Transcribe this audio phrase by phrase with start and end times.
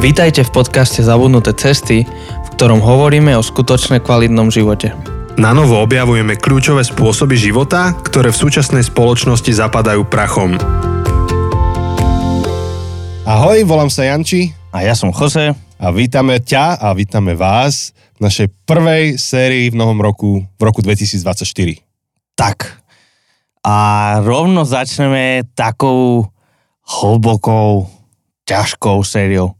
[0.00, 4.96] Vítajte v podcaste Zabudnuté cesty, v ktorom hovoríme o skutočne kvalitnom živote.
[5.36, 10.56] Na novo objavujeme kľúčové spôsoby života, ktoré v súčasnej spoločnosti zapadajú prachom.
[13.28, 15.52] Ahoj, volám sa Janči A ja som Jose.
[15.52, 20.80] a vítame ťa a vítame vás v našej prvej sérii v novom roku, v roku
[20.80, 21.76] 2024.
[22.40, 22.80] Tak.
[23.60, 23.76] A
[24.24, 26.24] rovno začneme takou
[26.88, 27.84] hlbokou,
[28.48, 29.59] ťažkou sériou.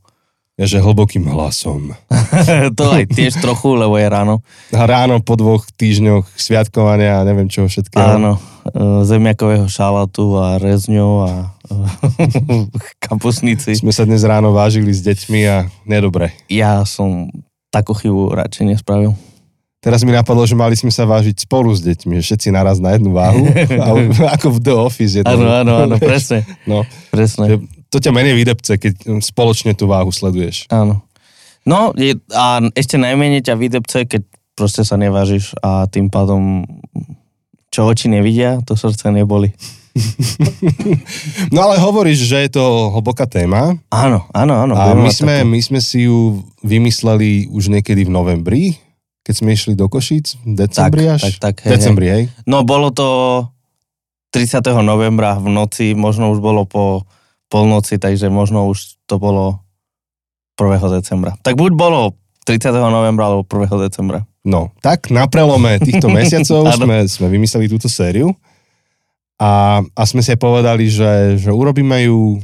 [0.60, 1.96] Že hlbokým hlasom.
[2.78, 4.44] to aj tiež trochu, lebo je ráno.
[4.76, 8.20] A ráno po dvoch týždňoch sviatkovania a neviem čoho všetkého.
[8.20, 8.40] Áno, e,
[9.08, 11.32] zemiakového šalatu a rezňov a
[11.64, 11.74] e,
[13.08, 13.72] kapusnici.
[13.72, 16.36] Sme sa dnes ráno vážili s deťmi a nedobre.
[16.52, 17.32] Ja som
[17.72, 19.16] takú chybu radšej nespravil.
[19.80, 22.92] Teraz mi napadlo, že mali sme sa vážiť spolu s deťmi, že všetci naraz na
[23.00, 23.48] jednu váhu,
[24.36, 25.32] ako v The Office je to.
[25.32, 26.44] Áno, áno, áno, presne.
[26.68, 27.44] No, Presne.
[27.48, 27.56] že
[27.90, 30.70] to ťa menej vydepce, keď spoločne tú váhu sleduješ.
[30.70, 31.02] Áno.
[31.66, 34.22] No je, a ešte najmenej ťa vydepce, keď
[34.56, 36.64] proste sa nevážiš a tým pádom
[37.70, 39.54] čo oči nevidia, to srdce neboli.
[41.50, 43.74] No ale hovoríš, že je to hlboká téma.
[43.90, 44.74] Áno, áno, áno.
[44.78, 48.62] A my sme, my sme si ju vymysleli už niekedy v novembri,
[49.26, 51.22] keď sme išli do Košíc, v decembri Tak, až?
[51.26, 52.22] tak, tak, hej, decembri, hej.
[52.46, 53.06] No bolo to
[54.30, 54.62] 30.
[54.86, 57.02] novembra v noci, možno už bolo po
[57.50, 59.60] polnoci, takže možno už to bolo
[60.56, 60.80] 1.
[61.02, 61.34] decembra.
[61.42, 62.14] Tak buď bolo
[62.46, 62.70] 30.
[62.78, 63.66] novembra alebo 1.
[63.90, 64.24] decembra.
[64.40, 68.32] No, tak na prelome týchto mesiacov sme, sme vymysleli túto sériu
[69.36, 72.40] a, a sme si aj povedali, že, že urobíme ju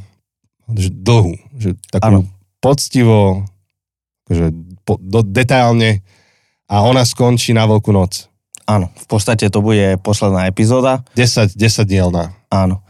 [0.75, 2.21] že dlhú, že takú Áno.
[2.59, 3.47] poctivo,
[4.27, 4.51] že
[4.83, 6.03] po, do, detailne
[6.67, 8.27] a ona skončí na Veľkú noc.
[8.67, 11.07] Áno, v podstate to bude posledná epizóda.
[11.15, 12.35] 10, 10 dielna.
[12.51, 12.83] Áno.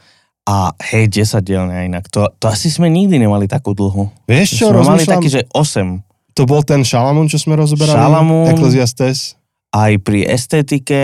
[0.46, 2.06] A hej, 10 dielne inak.
[2.14, 4.06] To, to asi sme nikdy nemali takú dlhú.
[4.30, 6.38] Vieš čo, sme mali rozmýšľam, taký, že 8.
[6.38, 7.98] to bol ten Šalamún, čo sme rozoberali?
[7.98, 8.54] Šalamún.
[8.54, 9.34] Ecclesiastes.
[9.74, 11.02] Aj pri estetike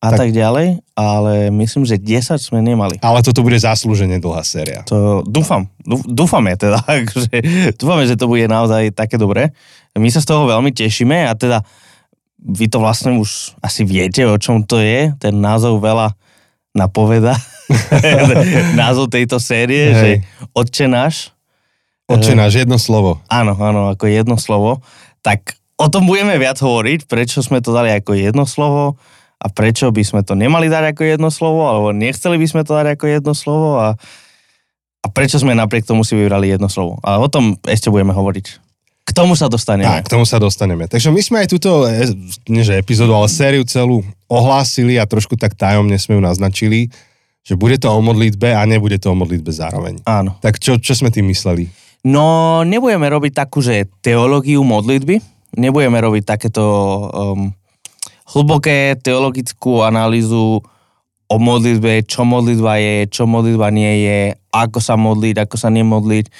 [0.00, 0.16] a Tak.
[0.16, 2.96] tak, ďalej, ale myslím, že 10 sme nemali.
[3.02, 4.80] Ale toto bude zaslúžene dlhá séria.
[4.88, 6.80] To dúfam, dú- dúfame teda,
[7.26, 7.42] že,
[7.76, 9.52] dúfame, že to bude naozaj také dobré.
[9.92, 11.66] My sa z toho veľmi tešíme a teda
[12.40, 15.12] vy to vlastne už asi viete, o čom to je.
[15.20, 16.14] Ten názov veľa
[16.72, 17.34] napoveda.
[18.80, 19.96] názov tejto série, Hej.
[19.96, 20.08] že
[20.54, 21.34] Otče náš.
[22.10, 23.22] Oče náš, jedno slovo.
[23.30, 24.82] Áno, áno, ako jedno slovo.
[25.22, 28.98] Tak o tom budeme viac hovoriť, prečo sme to dali ako jedno slovo
[29.40, 32.74] a prečo by sme to nemali dať ako jedno slovo, alebo nechceli by sme to
[32.74, 33.88] dať ako jedno slovo a,
[35.00, 36.98] a prečo sme napriek tomu si vybrali jedno slovo.
[37.00, 38.46] A o tom ešte budeme hovoriť.
[39.06, 39.88] K tomu sa dostaneme.
[39.88, 40.86] Tak, k tomu sa dostaneme.
[40.86, 42.10] Takže my sme aj túto, e,
[42.46, 46.94] nie že epizódu, ale sériu celú ohlásili a trošku tak tajomne sme ju naznačili,
[47.40, 50.04] že bude to o modlitbe a nebude to o modlitbe zároveň.
[50.04, 50.36] Áno.
[50.44, 51.72] Tak čo, čo sme tým mysleli?
[52.04, 55.20] No, nebudeme robiť takú, že teológiu modlitby,
[55.56, 56.64] nebudeme robiť takéto
[57.12, 57.52] um,
[58.32, 60.64] hlboké teologickú analýzu
[61.30, 64.20] o modlitbe, čo modlitba je, čo modlitba nie je,
[64.50, 66.26] ako sa modliť, ako sa nemodliť.
[66.26, 66.32] E,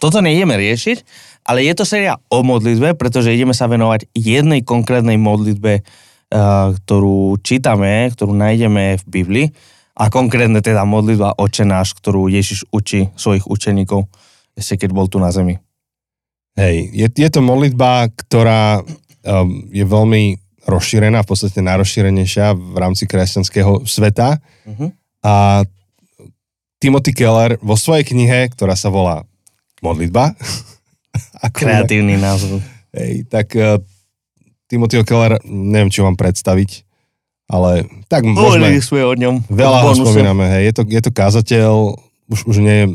[0.00, 0.98] toto nejdeme riešiť,
[1.44, 5.82] ale je to séria o modlitbe, pretože ideme sa venovať jednej konkrétnej modlitbe, e,
[6.80, 9.46] ktorú čítame, ktorú nájdeme v Biblii
[9.96, 14.06] a konkrétne teda modlitba Oče náš, ktorú Ježiš učí svojich učeníkov
[14.56, 15.60] ešte keď bol tu na zemi.
[16.56, 23.04] Hej, je, je to modlitba, ktorá um, je veľmi rozšírená, v podstate najrozšírenejšia v rámci
[23.04, 24.40] kresťanského sveta.
[24.64, 24.88] Uh-huh.
[25.20, 25.62] A
[26.80, 29.28] Timothy Keller vo svojej knihe, ktorá sa volá
[29.84, 30.32] Modlitba,
[31.56, 32.64] Kreatívny názov.
[32.96, 33.76] Hej, tak uh,
[34.66, 36.85] Timothy Keller, neviem, čo vám predstaviť,
[37.46, 39.46] ale tak môžeme, sme o ňom.
[39.46, 41.74] veľa ho spomíname, hej, je to, je to kazateľ,
[42.26, 42.86] už, už nie je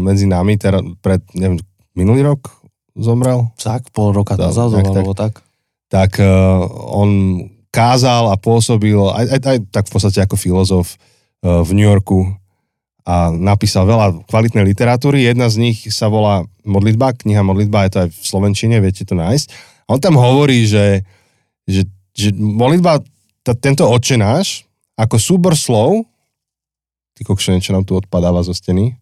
[0.00, 1.60] medzi nami, teraz pred, neviem,
[1.96, 2.52] minulý rok
[2.94, 4.92] zomrel, Tak, pol roka Tak, dozadu, tak, tak.
[4.94, 5.32] alebo tak.
[5.90, 6.62] tak uh,
[6.94, 7.10] on
[7.74, 10.94] kázal a pôsobil aj, aj, aj tak v podstate ako filozof
[11.42, 12.30] uh, v New Yorku
[13.04, 15.28] a napísal veľa kvalitnej literatúry.
[15.28, 19.12] Jedna z nich sa volá Modlitba, kniha Modlitba, je to aj v Slovenčine, viete to
[19.12, 19.46] nájsť.
[19.84, 21.04] A on tam hovorí, že,
[21.68, 21.84] že,
[22.16, 23.04] že modlitba,
[23.44, 24.64] t- tento oče náš,
[24.94, 26.02] ako súbor slov,
[27.12, 28.96] ty kokšo, niečo nám tu odpadáva zo steny,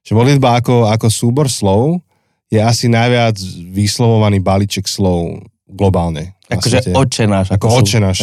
[0.00, 1.98] že modlitba ako, ako súbor slov
[2.46, 3.36] je asi najviac
[3.68, 6.34] vyslovovaný balíček slov globálne.
[6.46, 7.46] Akože oče náš.
[7.50, 8.18] Ako sú- oče náš.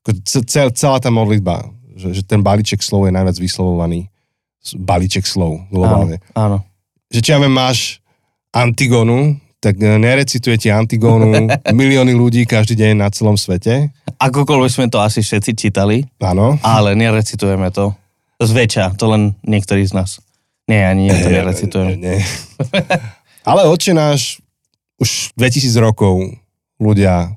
[0.00, 4.08] Ako ce- ce- celá tá modlitba, že, že ten balíček slov je najviac vyslovovaný
[4.74, 6.20] balíček slov globálne.
[6.32, 6.58] Áno, áno.
[7.08, 8.00] Že či ja viem, máš
[8.50, 11.30] Antigonu, tak e, nerecituje ti Antigonu
[11.78, 13.90] milióny ľudí každý deň na celom svete.
[14.18, 16.58] Akokoľvek sme to asi všetci čítali, Áno.
[16.62, 17.94] ale nerecitujeme to.
[18.38, 20.22] Zväčša, to len niektorí z nás.
[20.70, 21.98] Nie, ani ja to nerecitujem.
[21.98, 22.18] Nie, nie.
[23.42, 24.38] Ale oče náš
[24.98, 26.18] už 2000 rokov
[26.78, 27.34] ľudia,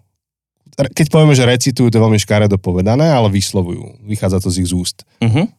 [0.76, 4.02] keď povieme, že recitujú, to je veľmi škaredo povedané, ale vyslovujú.
[4.06, 5.06] Vychádza to z ich úst.
[5.22, 5.50] Mhm.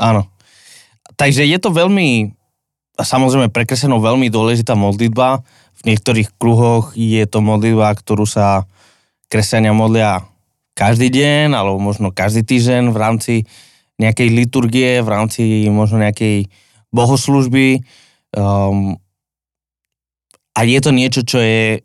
[0.00, 0.28] Áno.
[1.14, 2.34] Takže je to veľmi,
[2.98, 5.44] samozrejme prekreslenou veľmi dôležitá modlitba.
[5.84, 8.64] Niektorých kruhoch je to modlitba, ktorú sa
[9.28, 10.24] kresťania modlia
[10.74, 13.34] každý deň, alebo možno každý týždeň v rámci
[14.00, 16.50] nejakej liturgie, v rámci možno nejakej
[16.90, 17.84] bohoslužby.
[18.34, 18.98] Um,
[20.54, 21.82] a je to niečo, čo je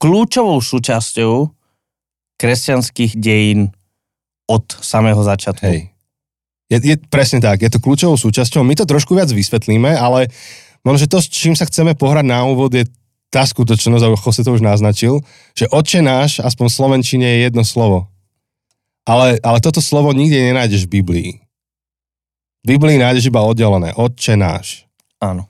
[0.00, 1.50] kľúčovou súčasťou
[2.38, 3.74] kresťanských dejín
[4.46, 5.62] od samého začiatku.
[5.66, 5.90] Hej.
[6.66, 8.66] Je, je presne tak, je to kľúčovou súčasťou.
[8.66, 10.30] My to trošku viac vysvetlíme, ale
[10.86, 12.86] možno, že to, s čím sa chceme pohrať na úvod, je
[13.26, 15.18] tá skutočnosť, ako Jose to už naznačil,
[15.58, 18.06] že oče náš, aspoň v Slovenčine, je jedno slovo.
[19.02, 21.30] Ale, ale toto slovo nikde nenájdeš v Biblii.
[22.62, 23.94] V Biblii nájdeš iba oddelené.
[23.94, 24.86] Otče náš.
[25.22, 25.46] Áno.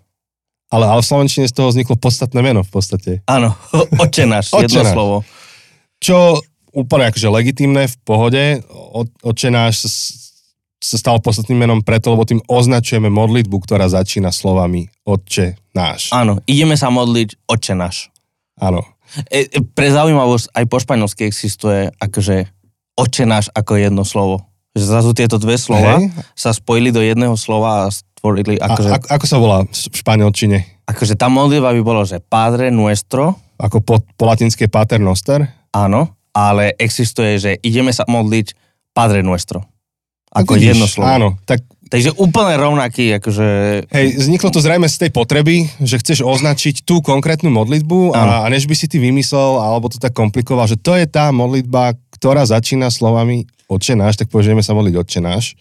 [0.69, 3.11] Ale, ale v Slovenčine z toho vzniklo podstatné meno v podstate.
[3.29, 3.55] Áno,
[4.03, 4.93] oče náš, Otče jedno náš.
[4.93, 5.17] slovo.
[6.00, 6.43] Čo
[6.77, 8.44] úplne akože legitímne, v pohode.
[9.25, 9.85] Otče náš
[10.76, 16.12] sa stalo podstatným menom preto, lebo tým označujeme modlitbu, ktorá začína slovami Otče náš.
[16.12, 18.12] Áno, ideme sa modliť oče náš.
[18.61, 18.84] Áno.
[19.32, 22.49] E, e, pre zaujímavosť, aj po španielsky existuje akože
[22.96, 24.44] oče náš ako jedno slovo.
[24.76, 26.12] Že zrazu tieto dve slova Hej.
[26.37, 30.58] sa spojili do jedného slova a stvorili A, akože, ako, ako sa volá v španielčine?
[30.87, 35.49] akože tá modlitba by bolo, že Padre nuestro, Ako po, po latinské pater noster?
[35.72, 38.52] áno, ale existuje, že ideme sa modliť
[38.93, 39.64] Padre nuestro.
[40.37, 41.09] Ako Vidíš, jedno slovo.
[41.09, 43.47] Áno, tak Takže úplne rovnaký, akože...
[43.94, 48.47] hej, vzniklo to zrejme z tej potreby, že chceš označiť tú konkrétnu modlitbu a, a
[48.50, 52.43] než by si ty vymyslel, alebo to tak komplikoval, že to je tá modlitba, ktorá
[52.43, 55.55] začína slovami Otče náš, tak povieš, ideme sa modliť Otče náš.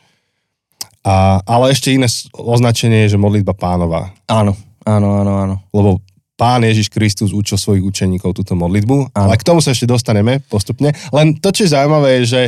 [1.06, 4.10] A, ale ešte iné označenie je, že modlitba pánova.
[4.26, 5.56] Áno, áno, áno, áno.
[5.70, 6.02] Lebo
[6.34, 9.30] pán Ježiš Kristus učil svojich učeníkov túto modlitbu, Áno.
[9.30, 10.92] ale k tomu sa ešte dostaneme postupne.
[11.14, 12.42] Len to, čo je zaujímavé, je, že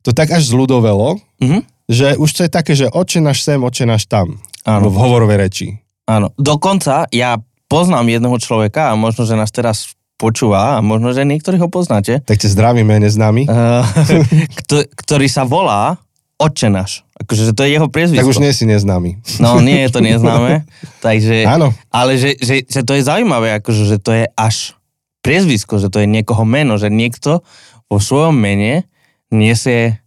[0.00, 1.66] to tak až zľudovelo, Mhm.
[1.86, 4.36] že už to je také, že oče náš sem, oče náš tam.
[4.62, 4.88] Áno.
[4.88, 5.66] V hovorovej reči.
[6.04, 7.36] Áno, dokonca ja
[7.66, 12.20] poznám jedného človeka a možno, že nás teraz počúva a možno, že niektorí ho poznáte,
[12.20, 13.44] Tak ťa zdravíme, neznámy.
[13.44, 13.86] uh,
[14.60, 15.96] kto, ktorý sa volá
[16.36, 17.02] Otče náš.
[17.16, 18.22] Akože že to je jeho priezvisko.
[18.22, 19.18] Tak už nie si neznámy.
[19.38, 20.62] No nie je to neznáme,
[21.06, 21.74] takže, Áno.
[21.88, 24.74] ale že, že, že to je zaujímavé, akože, že to je až
[25.18, 27.42] priezvisko, že to je niekoho meno, že niekto
[27.84, 28.86] vo svojom mene
[29.32, 30.00] nesie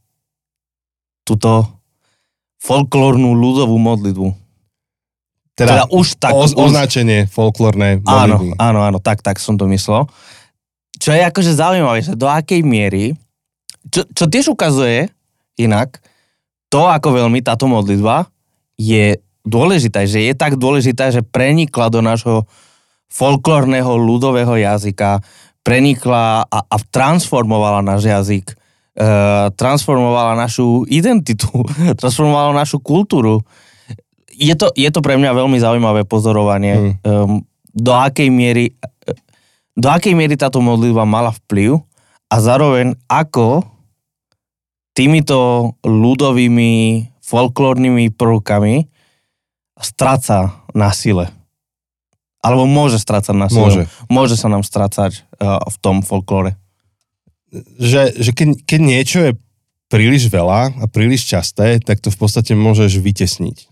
[1.21, 1.67] túto
[2.61, 4.27] folklórnu ľudovú modlitbu.
[5.57, 6.33] Teda, už tak...
[6.33, 8.57] o, označenie folklórne Áno, modlitby.
[8.57, 10.09] áno, áno, tak, tak som to myslel.
[10.97, 13.13] Čo je akože zaujímavé, že do akej miery,
[13.89, 15.09] čo, čo tiež ukazuje
[15.57, 16.01] inak,
[16.71, 18.29] to ako veľmi táto modlitba
[18.79, 22.45] je dôležitá, že je tak dôležitá, že prenikla do nášho
[23.11, 25.19] folklórneho ľudového jazyka,
[25.65, 28.55] prenikla a, a transformovala náš jazyk,
[29.55, 31.47] transformovala našu identitu,
[31.99, 33.39] transformovala našu kultúru.
[34.31, 36.93] Je to, je to pre mňa veľmi zaujímavé pozorovanie, Mm.
[37.05, 37.31] um,
[37.71, 38.75] do akej miery
[39.71, 41.79] do akej miery táto modlitba mala vplyv
[42.27, 43.63] a zároveň ako
[44.91, 48.91] týmito ľudovými folklórnymi prvkami
[49.79, 51.31] stráca na sile.
[52.43, 53.63] Alebo môže strácať na sile.
[53.63, 53.83] Môže.
[54.11, 56.59] Môže sa nám strácať uh, v tom folklóre.
[57.79, 59.31] Že, že keď, keď niečo je
[59.91, 63.67] príliš veľa a príliš časté, tak to v podstate môžeš vytesniť.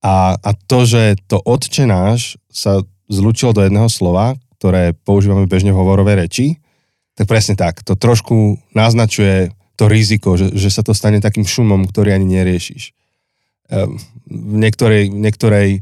[0.00, 2.80] A, a to, že to otče náš sa
[3.12, 6.46] zlučilo do jedného slova, ktoré používame bežne v hovorovej reči,
[7.12, 7.84] tak presne tak.
[7.84, 12.96] To trošku naznačuje to riziko, že, že sa to stane takým šumom, ktorý ani neriešiš.
[13.68, 15.80] Ehm, V niektorej, v niektorej e,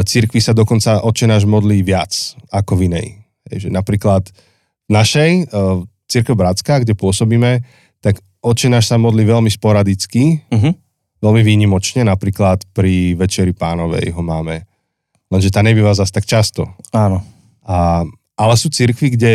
[0.00, 2.12] cirkvi sa dokonca otče náš modlí viac
[2.48, 3.08] ako v inej.
[3.48, 4.32] Hej, že napríklad
[4.88, 5.30] v našej
[6.08, 7.62] církev Bratská, kde pôsobíme,
[8.00, 10.72] tak otče náš sa modlí veľmi sporadicky, Uh-huh.
[11.20, 14.64] veľmi výnimočne, napríklad pri Večeri pánovej ho máme.
[15.28, 16.72] Lenže tá nebýva zase tak často.
[16.96, 17.20] Áno.
[17.68, 19.32] A, ale sú cirkvy, kde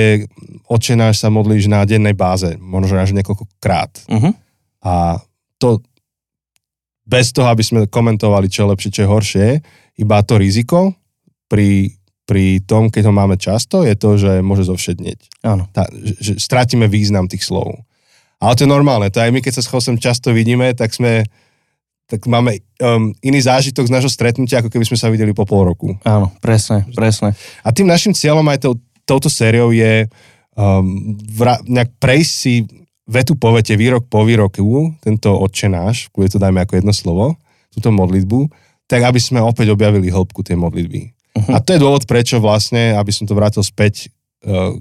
[0.66, 4.10] oče náš sa modlíš na dennej báze, možno až niekoľkokrát.
[4.10, 4.34] Uh-huh.
[4.82, 5.22] A
[5.62, 5.84] to
[7.04, 9.48] bez toho, aby sme komentovali, čo je lepšie, čo je horšie,
[10.00, 10.96] iba to riziko
[11.52, 11.92] pri,
[12.24, 15.44] pri tom, keď ho máme často, je to, že môže zovšednieť.
[15.44, 15.68] Áno.
[15.76, 17.84] Tá, že, že strátime význam tých slov.
[18.40, 21.28] Ale to je normálne, to aj my, keď sa s Chosem často vidíme, tak sme
[22.04, 25.72] tak máme um, iný zážitok z nášho stretnutia, ako keby sme sa videli po pol
[25.72, 25.96] roku.
[26.04, 27.32] Áno, presne, presne.
[27.64, 28.76] A tým našim cieľom aj tou,
[29.08, 30.06] touto sériou je
[30.54, 32.68] um, vra, nejak prejsť si
[33.08, 37.26] vetu po vete, výrok po výroku, tento otče náš, kde to dajme ako jedno slovo,
[37.72, 38.52] túto modlitbu,
[38.86, 41.23] tak aby sme opäť objavili hĺbku tej modlitby.
[41.34, 44.14] A to je dôvod, prečo vlastne, aby som to vrátil späť
[44.46, 44.78] uh,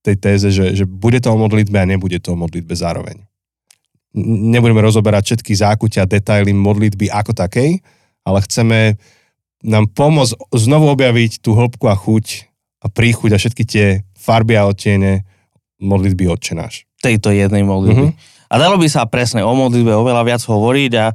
[0.00, 3.20] tej téze, že, že bude to o modlitbe a nebude to o modlitbe zároveň.
[4.16, 7.78] Nebudeme rozoberať všetky zákutia, detaily modlitby ako takej,
[8.24, 8.78] ale chceme
[9.60, 12.48] nám pomôcť znovu objaviť tú hĺbku a chuť
[12.80, 15.28] a príchuť a všetky tie farby a odtiene
[15.80, 16.88] modlitby Otče náš.
[17.04, 18.12] Tejto jednej modlitby.
[18.12, 18.16] Mhm.
[18.50, 21.14] A dalo by sa presne o modlitbe oveľa viac hovoriť a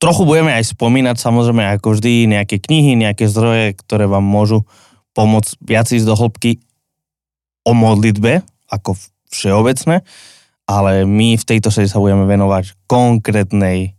[0.00, 4.64] trochu budeme aj spomínať samozrejme ako vždy nejaké knihy, nejaké zdroje, ktoré vám môžu
[5.12, 6.62] pomôcť viac ísť do hĺbky
[7.68, 8.96] o modlitbe ako
[9.30, 10.02] všeobecné,
[10.64, 13.94] ale my v tejto sede sa budeme venovať konkrétnej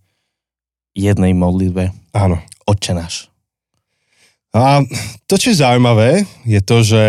[0.95, 1.91] jednej modlitbe.
[2.15, 2.39] Áno.
[2.67, 3.27] Otče náš.
[4.51, 4.83] A
[5.27, 7.03] to, čo je zaujímavé, je to, že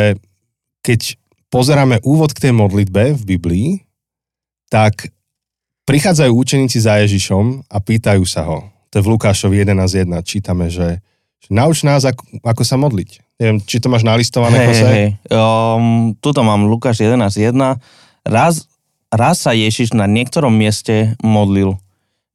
[0.83, 1.19] keď
[1.50, 3.69] pozeráme úvod k tej modlitbe v Biblii,
[4.71, 5.11] tak
[5.89, 8.69] prichádzajú učeníci za Ježišom a pýtajú sa ho.
[8.93, 10.05] To je v Lukášovi 11.1.
[10.23, 11.01] Čítame, že,
[11.41, 13.41] že nauč nás, ako, ako sa modliť.
[13.41, 14.87] Neviem, či to máš nalistované, Hej, Jose?
[14.87, 15.07] hej.
[15.33, 17.57] Um, tuto mám Lukáš 11.1.
[18.23, 18.69] Raz,
[19.11, 21.81] raz sa Ježiš na niektorom mieste modlil.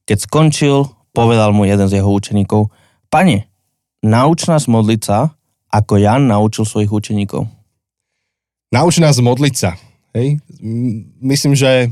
[0.10, 2.74] Keď skončil, povedal mu jeden z jeho učeníkov,
[3.08, 3.48] Pane,
[4.04, 5.32] nauč nás modliť sa,
[5.72, 7.48] ako Jan naučil svojich učeníkov.
[8.68, 9.80] Nauč nás modliť sa.
[10.12, 10.44] Hej?
[11.24, 11.92] Myslím, že,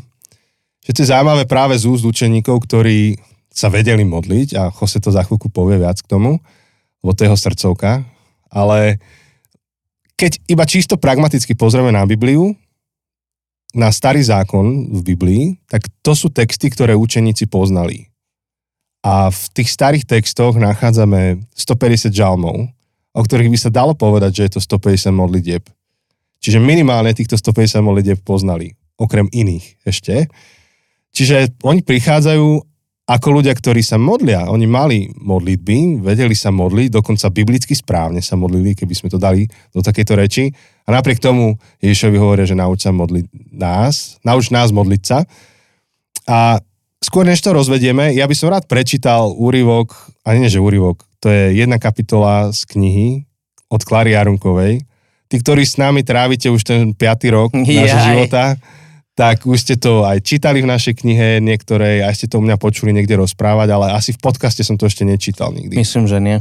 [0.86, 3.18] že to je zaujímavé práve z úst učeníkov, ktorí
[3.50, 6.38] sa vedeli modliť a Jose to za chvíľku povie viac k tomu,
[7.02, 8.06] lebo to je jeho srdcovka.
[8.54, 9.02] Ale
[10.16, 12.54] keď iba čisto pragmaticky pozrieme na Bibliu,
[13.76, 18.08] na starý zákon v Biblii, tak to sú texty, ktoré učeníci poznali.
[19.04, 22.72] A v tých starých textoch nachádzame 150 žalmov,
[23.12, 25.64] o ktorých by sa dalo povedať, že je to 150 modlitieb.
[26.40, 30.32] Čiže minimálne týchto 150 modlitieb poznali, okrem iných ešte.
[31.16, 34.50] Čiže oni prichádzajú ako ľudia, ktorí sa modlia.
[34.50, 39.46] Oni mali modlitby, vedeli sa modliť, dokonca biblicky správne sa modlili, keby sme to dali
[39.70, 40.50] do takejto reči.
[40.90, 41.56] A napriek tomu
[41.86, 45.22] Ježišovi hovoria, že nauč sa modliť nás, nauč nás modliť sa.
[46.26, 46.58] A
[46.98, 49.94] skôr než to rozvedieme, ja by som rád prečítal úryvok,
[50.26, 53.30] a nie že úryvok, to je jedna kapitola z knihy
[53.70, 54.82] od Klary Jarunkovej.
[55.30, 58.08] Tí, ktorí s nami trávite už ten piatý rok nášho Jaj.
[58.14, 58.44] života,
[59.16, 62.60] tak už ste to aj čítali v našej knihe niektorej, aj ste to u mňa
[62.60, 65.72] počuli niekde rozprávať, ale asi v podcaste som to ešte nečítal nikdy.
[65.72, 66.38] Myslím, že nie.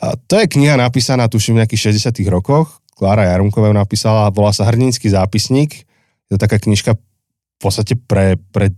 [0.00, 2.80] A to je kniha napísaná, tuším, v nejakých 60 rokoch.
[2.94, 5.84] Klára Jarunková ju napísala, volá sa Hrdinský zápisník.
[6.30, 8.72] Je to taká knižka v podstate pre, pre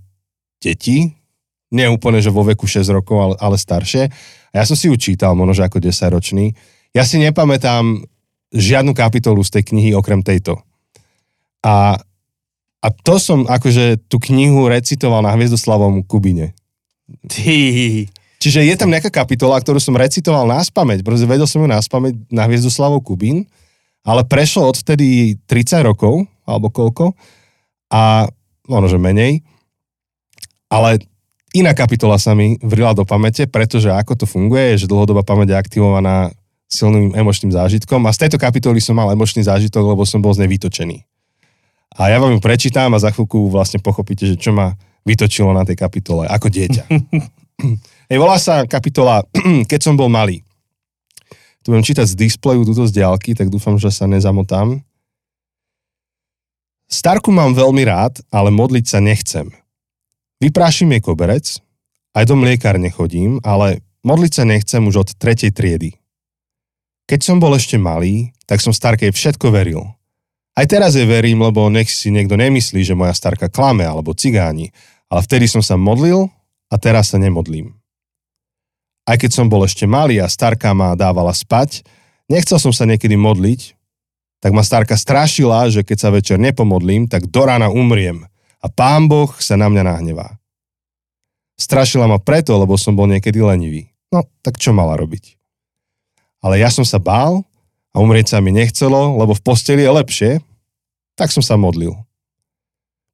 [0.58, 1.14] deti.
[1.70, 4.08] Nie úplne, že vo veku 6 rokov, ale, ale staršie.
[4.50, 6.56] A ja som si ju čítal, možno, že ako 10 ročný.
[6.96, 8.02] Ja si nepamätám
[8.52, 10.60] žiadnu kapitolu z tej knihy okrem tejto.
[11.62, 11.96] A,
[12.82, 16.52] a to som akože tú knihu recitoval na Hviezdoslavom Kubine.
[17.30, 17.56] Ty.
[18.42, 21.78] Čiže je tam nejaká kapitola, ktorú som recitoval na spameť, pretože vedel som ju na
[21.78, 23.46] spameť na Hviezdoslavov Kubín,
[24.02, 27.14] ale prešlo odvtedy 30 rokov, alebo koľko,
[27.86, 28.26] a
[28.66, 29.46] možno, že menej,
[30.66, 30.98] ale
[31.54, 35.54] iná kapitola sa mi vrila do pamäte, pretože ako to funguje, je, že dlhodobá pamäť
[35.54, 36.34] je aktivovaná
[36.66, 40.42] silným emočným zážitkom a z tejto kapitoly som mal emočný zážitok, lebo som bol z
[40.42, 41.04] nej vytočený.
[41.96, 44.72] A ja vám ju prečítam a za chvíľku vlastne pochopíte, že čo ma
[45.04, 46.84] vytočilo na tej kapitole ako dieťa.
[48.10, 49.24] Hej, volá sa kapitola
[49.70, 50.42] Keď som bol malý.
[51.62, 54.82] Tu budem čítať z displeju, túto z diálky, tak dúfam, že sa nezamotám.
[56.90, 59.48] Starku mám veľmi rád, ale modliť sa nechcem.
[60.42, 61.62] Vyprášim jej koberec,
[62.12, 65.94] aj do mliekárne chodím, ale modliť sa nechcem už od tretej triedy.
[67.06, 69.86] Keď som bol ešte malý, tak som starkej všetko veril.
[70.52, 74.68] Aj teraz jej verím, lebo nech si niekto nemyslí, že moja starka klame alebo cigáni,
[75.08, 76.28] ale vtedy som sa modlil
[76.68, 77.72] a teraz sa nemodlím.
[79.08, 81.82] Aj keď som bol ešte malý a starka ma dávala spať,
[82.28, 83.74] nechcel som sa niekedy modliť,
[84.42, 88.28] tak ma starka strašila, že keď sa večer nepomodlím, tak do rána umriem
[88.60, 90.38] a pán Boh sa na mňa nahnevá.
[91.56, 93.88] Strašila ma preto, lebo som bol niekedy lenivý.
[94.10, 95.38] No, tak čo mala robiť?
[96.42, 97.46] Ale ja som sa bál
[97.92, 100.30] a umrieť sa mi nechcelo, lebo v posteli je lepšie,
[101.16, 101.92] tak som sa modlil.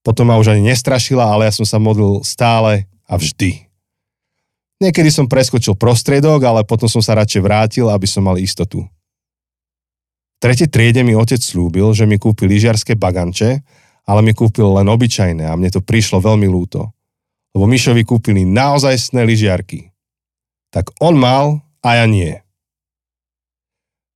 [0.07, 3.67] Potom ma už ani nestrašila, ale ja som sa modlil stále a vždy.
[4.79, 8.87] Niekedy som preskočil prostriedok, ale potom som sa radšej vrátil, aby som mal istotu.
[10.39, 13.67] V tretej triede mi otec slúbil, že mi kúpi lyžiarske baganče,
[14.07, 16.95] ale mi kúpil len obyčajné a mne to prišlo veľmi lúto.
[17.53, 19.91] Lebo Mišovi kúpili naozajstné lyžiarky.
[20.71, 22.39] Tak on mal a ja nie.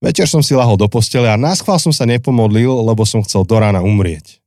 [0.02, 3.54] Večer som si lahol do postele a náschval som sa nepomodlil, lebo som chcel do
[3.54, 4.42] rána umrieť.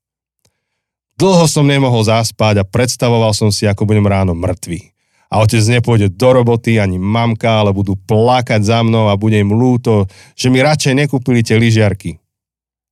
[1.15, 4.91] Dlho som nemohol zaspať a predstavoval som si, ako budem ráno mŕtvý.
[5.31, 9.51] a otec nepôjde do roboty, ani mamka, ale budú plakať za mnou a bude im
[9.51, 10.05] ľúto,
[10.37, 12.21] že mi radšej nekúpili tie lyžiarky.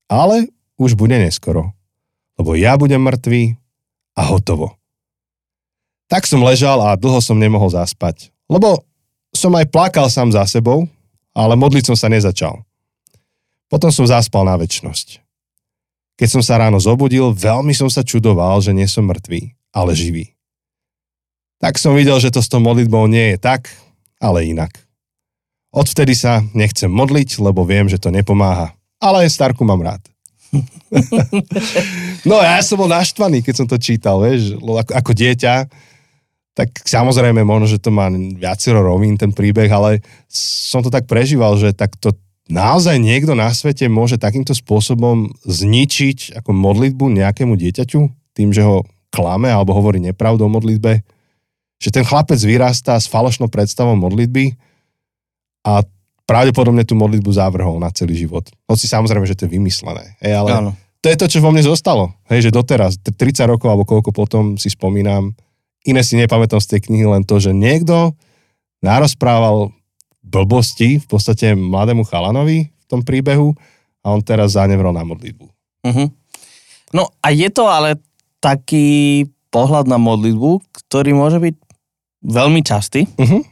[0.09, 1.71] Ale už bude neskoro,
[2.35, 3.55] lebo ja budem mŕtvý
[4.17, 4.75] a hotovo.
[6.09, 8.81] Tak som ležal a dlho som nemohol zaspať, lebo
[9.33, 10.85] som aj plakal sám za sebou,
[11.33, 12.61] ale modliť som sa nezačal.
[13.67, 15.21] Potom som zaspal na väčnosť.
[16.13, 20.37] Keď som sa ráno zobudil, veľmi som sa čudoval, že nie som mŕtvý, ale živý.
[21.57, 23.73] Tak som videl, že to s tou modlitbou nie je tak,
[24.21, 24.77] ale inak.
[25.73, 28.77] Odvtedy sa nechcem modliť, lebo viem, že to nepomáha.
[29.01, 30.05] Ale Starku mám rád.
[32.29, 35.53] no ja som bol naštvaný, keď som to čítal, vieš, ako, ako dieťa.
[36.53, 41.57] Tak samozrejme, možno, že to má viacero rovín, ten príbeh, ale som to tak prežíval,
[41.57, 42.13] že tak to
[42.45, 47.99] naozaj niekto na svete môže takýmto spôsobom zničiť ako modlitbu nejakému dieťaťu,
[48.37, 51.05] tým, že ho klame alebo hovorí nepravdu o modlitbe.
[51.81, 54.53] Že ten chlapec vyrastá s falošnou predstavou modlitby
[55.65, 55.81] a
[56.23, 58.47] pravdepodobne tú modlitbu zavrhol na celý život.
[58.65, 60.15] Hoci samozrejme, že to je vymyslené.
[60.23, 60.71] Hej, ale Áno.
[61.03, 62.15] to je to, čo vo mne zostalo.
[62.31, 65.35] Hej, že doteraz, 30 rokov alebo koľko potom si spomínam,
[65.83, 68.15] iné si nepamätám z tej knihy, len to, že niekto
[68.83, 69.71] narozprával
[70.23, 73.55] blbosti v podstate mladému chalanovi v tom príbehu
[74.03, 75.45] a on teraz zanevrol na modlitbu.
[75.83, 76.07] Uh-huh.
[76.95, 77.99] No a je to ale
[78.39, 81.55] taký pohľad na modlitbu, ktorý môže byť
[82.23, 83.07] veľmi častý.
[83.19, 83.43] Uh-huh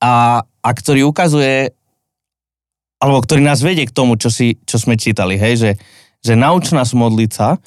[0.00, 1.76] a, a ktorý ukazuje,
[2.98, 5.70] alebo ktorý nás vedie k tomu, čo, si, čo sme čítali, hej, že,
[6.24, 7.60] že nauč nás modliť sa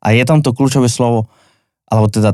[0.00, 1.26] a je tam to kľúčové slovo,
[1.90, 2.32] alebo teda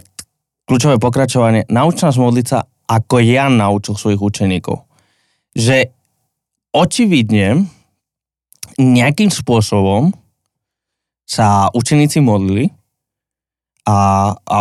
[0.66, 4.82] kľúčové pokračovanie, nauč nás modliť sa, ako Jan naučil svojich učeníkov.
[5.54, 5.90] Že
[6.75, 7.64] očividne
[8.76, 10.12] nejakým spôsobom
[11.26, 12.70] sa učeníci modlili
[13.88, 14.58] a, a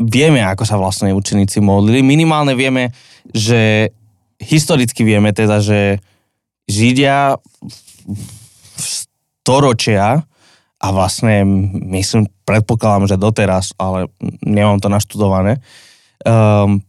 [0.00, 2.00] vieme, ako sa vlastne učeníci modlili.
[2.00, 2.94] Minimálne vieme,
[3.28, 3.92] že
[4.40, 6.00] historicky vieme teda, že
[6.64, 8.16] Židia v
[8.80, 10.24] storočia
[10.80, 11.44] a vlastne
[11.92, 14.08] myslím, predpokladám, že doteraz, ale
[14.40, 15.60] nemám to naštudované,
[16.24, 16.80] um,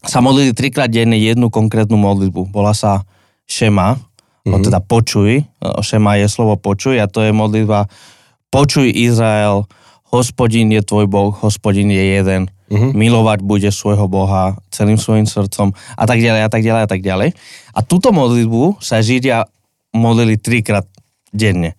[0.00, 2.48] sa modlili trikrát denne jednu konkrétnu modlitbu.
[2.48, 3.04] Bola sa
[3.44, 4.62] Šema, mm-hmm.
[4.64, 5.44] teda počuj,
[5.84, 7.90] Šema je slovo počuj a to je modlitba
[8.50, 9.68] počuj Izrael,
[10.10, 12.90] hospodin je tvoj Boh, hospodin je jeden, uh-huh.
[12.90, 17.00] milovať bude svojho Boha celým svojim srdcom a tak ďalej a tak ďalej a tak
[17.00, 17.28] ďalej.
[17.74, 19.46] A túto modlitbu sa Židia
[19.94, 20.86] modlili trikrát
[21.30, 21.78] denne.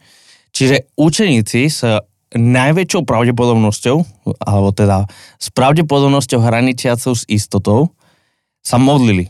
[0.52, 1.84] Čiže učeníci s
[2.32, 3.98] najväčšou pravdepodobnosťou,
[4.40, 5.04] alebo teda
[5.36, 7.92] s pravdepodobnosťou hraničiacou s istotou,
[8.64, 9.28] sa modlili.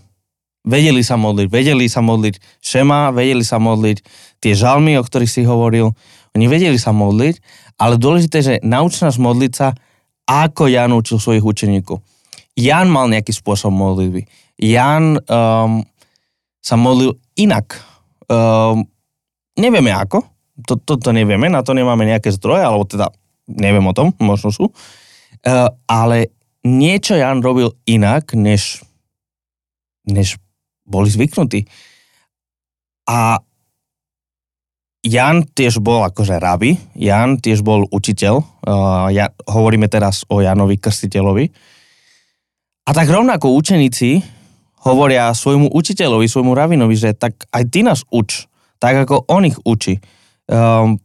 [0.62, 3.98] Vedeli sa modliť, vedeli sa modliť šema, vedeli sa modliť
[4.38, 5.98] tie žalmy, o ktorých si hovoril.
[6.38, 7.42] Oni vedeli sa modliť
[7.82, 9.74] ale dôležité, že nauč nás modliť sa,
[10.30, 11.98] ako Jan učil svojich učeníkov.
[12.54, 14.30] Jan mal nejaký spôsob modlitby.
[14.62, 15.82] Jan um,
[16.62, 17.82] sa modlil inak.
[18.30, 18.86] Um,
[19.58, 20.22] nevieme ako,
[20.68, 23.10] to, to, to nevieme, na to nemáme nejaké zdroje, alebo teda
[23.48, 24.70] neviem o tom, možno sú.
[25.42, 28.86] Uh, ale niečo Jan robil inak, než,
[30.06, 30.38] než
[30.86, 31.66] boli zvyknutí.
[33.10, 33.42] A
[35.02, 40.78] Jan tiež bol akože rabi, Jan tiež bol učiteľ, uh, ja, hovoríme teraz o Janovi
[40.78, 41.50] Krstiteľovi.
[42.86, 44.22] A tak rovnako učeníci
[44.86, 48.46] hovoria svojmu učiteľovi, svojmu ravinovi, že tak aj ty nás uč,
[48.82, 50.02] tak ako on ich učí.
[50.52, 51.00] Um,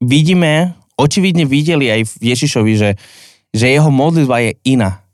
[0.00, 2.90] vidíme, očividne videli aj v Ježišovi, že,
[3.52, 5.04] že jeho modlitba je iná.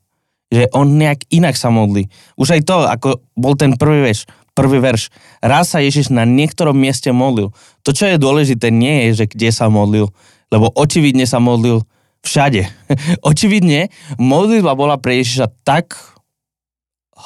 [0.54, 2.06] Že on nejak inak sa modlí.
[2.38, 5.10] Už aj to, ako bol ten prvý veš, prvý verš.
[5.42, 7.50] Raz sa Ježiš na niektorom mieste modlil.
[7.82, 10.14] To, čo je dôležité, nie je, že kde sa modlil,
[10.54, 11.82] lebo očividne sa modlil
[12.22, 12.70] všade.
[13.30, 15.98] očividne modlitba bola pre Ježiša tak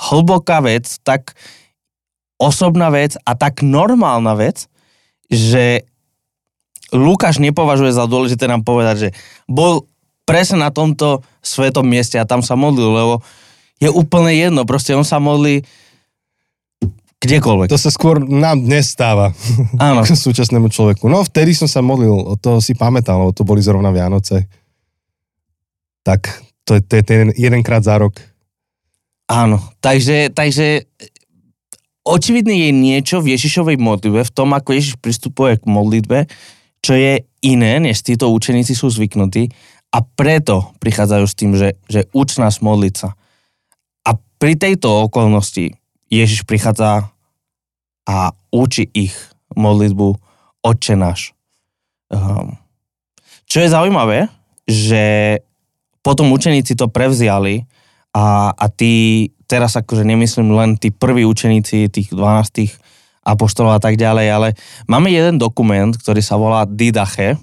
[0.08, 1.36] hlboká vec, tak
[2.40, 4.70] osobná vec a tak normálna vec,
[5.28, 5.84] že
[6.92, 9.08] Lukáš nepovažuje za dôležité nám povedať, že
[9.44, 9.84] bol
[10.24, 13.14] presne na tomto svetom mieste a tam sa modlil, lebo
[13.80, 15.64] je úplne jedno, proste on sa modlí
[17.18, 17.66] Kdekoľvek.
[17.74, 19.34] To sa skôr nám dnes stáva.
[19.82, 20.06] Áno.
[20.06, 21.10] K súčasnému človeku.
[21.10, 24.46] No vtedy som sa modlil, o to si pamätám, lebo to boli zrovna Vianoce.
[26.06, 26.30] Tak
[26.62, 28.14] to je, to je ten jedenkrát za rok.
[29.28, 30.88] Áno, takže, takže
[32.06, 36.24] očividne je niečo v Ježišovej modlitbe, v tom, ako Ježiš pristupuje k modlitbe,
[36.88, 39.52] čo je iné, než títo učeníci sú zvyknutí
[39.92, 43.12] a preto prichádzajú s tým, že, že uč nás modliť sa.
[44.08, 45.76] A pri tejto okolnosti
[46.08, 47.12] Ježiš prichádza
[48.08, 49.12] a učí ich
[49.52, 50.16] modlitbu
[50.64, 51.36] Otče náš.
[52.08, 52.56] Um,
[53.44, 54.32] čo je zaujímavé,
[54.64, 55.36] že
[56.00, 57.68] potom učeníci to prevziali
[58.16, 62.80] a, a tí, teraz akože nemyslím len tí prví učeníci, tých 12
[63.28, 64.48] apoštolov a tak ďalej, ale
[64.88, 67.36] máme jeden dokument, ktorý sa volá Didache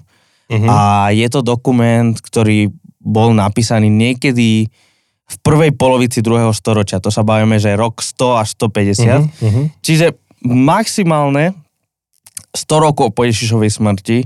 [0.46, 0.66] Mhm.
[0.70, 2.70] a je to dokument, ktorý
[3.02, 4.70] bol napísaný niekedy
[5.26, 7.02] v prvej polovici druhého storočia.
[7.02, 9.26] To sa bavíme, že rok 100 až 150.
[9.26, 9.62] Mhm, mhm.
[9.82, 10.14] Čiže
[10.46, 11.58] maximálne
[12.54, 14.18] 100 rokov po Ježišovej smrti,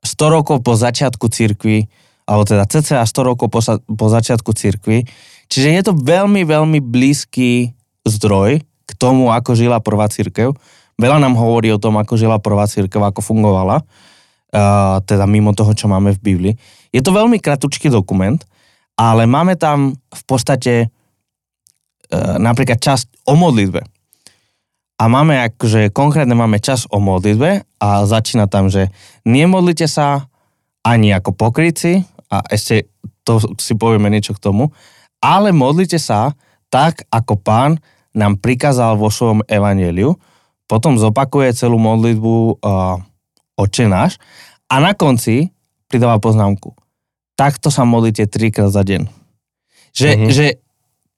[0.00, 1.84] 100 rokov po začiatku cirkvi,
[2.24, 5.04] alebo teda cca 100 rokov po, sa, po začiatku cirkvi.
[5.52, 7.76] Čiže je to veľmi, veľmi blízky
[8.08, 10.56] zdroj k tomu, ako žila prvá církev.
[11.00, 15.72] Veľa nám hovorí o tom, ako žila prvá církev, ako fungovala, uh, teda mimo toho,
[15.72, 16.54] čo máme v Biblii.
[16.92, 18.36] Je to veľmi kratučký dokument,
[19.00, 23.80] ale máme tam v podstate uh, napríklad časť o modlitbe.
[25.00, 28.92] A máme akože, konkrétne máme čas o modlitbe a začína tam, že
[29.24, 30.28] nemodlite sa
[30.84, 32.92] ani ako pokryci a ešte
[33.24, 34.68] to si povieme niečo k tomu,
[35.24, 36.36] ale modlite sa
[36.68, 37.80] tak, ako pán
[38.12, 40.20] nám prikázal vo svojom evaneliu,
[40.70, 43.02] potom zopakuje celú modlitbu uh,
[43.58, 44.22] Oče náš
[44.70, 45.50] a na konci
[45.90, 46.70] pridáva poznámku.
[47.34, 49.10] Takto sa modlíte trikrát za deň.
[49.90, 50.14] Že, Mhm.
[50.14, 50.30] mm-hmm.
[50.30, 50.44] že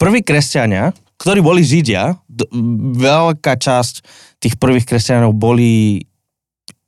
[0.01, 2.49] prví kresťania, ktorí boli Židia, d-
[2.97, 3.95] veľká časť
[4.41, 6.03] tých prvých kresťanov boli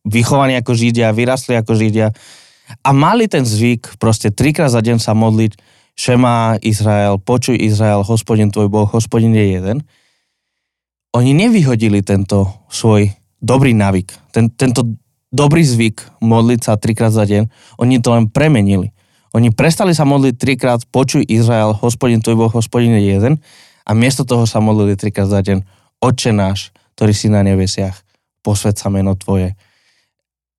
[0.02, 2.10] vychovaní ako Židia, vyrastli ako Židia
[2.80, 5.52] a mali ten zvyk proste trikrát za deň sa modliť
[5.94, 9.76] Šema Izrael, počuj Izrael, hospodin tvoj Boh, hospodin je jeden.
[11.14, 14.82] Oni nevyhodili tento svoj dobrý navyk, ten, tento
[15.30, 17.46] dobrý zvyk modliť sa trikrát za deň,
[17.78, 18.90] oni to len premenili.
[19.34, 23.34] Oni prestali sa modliť trikrát, počuj Izrael, hospodin tvoj Boh, hospodin je jeden
[23.86, 25.62] a miesto toho sa modlili trikrát za deň,
[26.02, 28.02] Otče náš, ktorý si na nebesiach,
[28.42, 29.54] posved sa meno tvoje.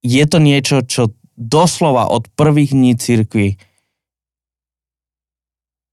[0.04, 3.60] Je to niečo, čo doslova od prvých dní cirkvi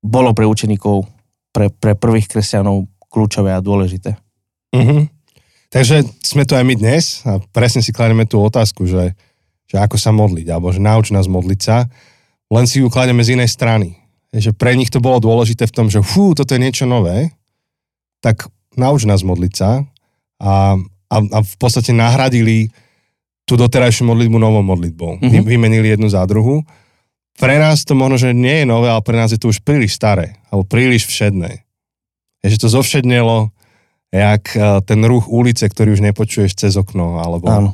[0.02, 1.06] bolo pre učeníkov,
[1.50, 4.21] pre, pre prvých kresťanov kľúčové a dôležité.
[4.72, 5.08] Mhm.
[5.72, 9.16] Takže sme to aj my dnes a presne si kladieme tú otázku, že,
[9.64, 11.88] že ako sa modliť, alebo že nauč nás modliť sa,
[12.52, 13.96] len si ju kladieme z inej strany.
[14.36, 17.32] Že pre nich to bolo dôležité v tom, že fú, toto je niečo nové,
[18.20, 19.84] tak nauč nás modliť sa
[20.40, 20.76] a,
[21.08, 22.68] a, a v podstate nahradili
[23.48, 25.18] tú doterajšiu modlitbu novou modlitbou.
[25.18, 25.24] Mhm.
[25.24, 25.44] Mm-hmm.
[25.48, 26.60] Vymenili jednu za druhú.
[27.40, 29.96] Pre nás to možno, že nie je nové, ale pre nás je to už príliš
[29.96, 31.64] staré, alebo príliš všedné.
[32.44, 33.48] Je, že to zovšednelo,
[34.12, 37.70] jak eh, ten ruch ulice, ktorý už nepočuješ cez okno, alebo Áno.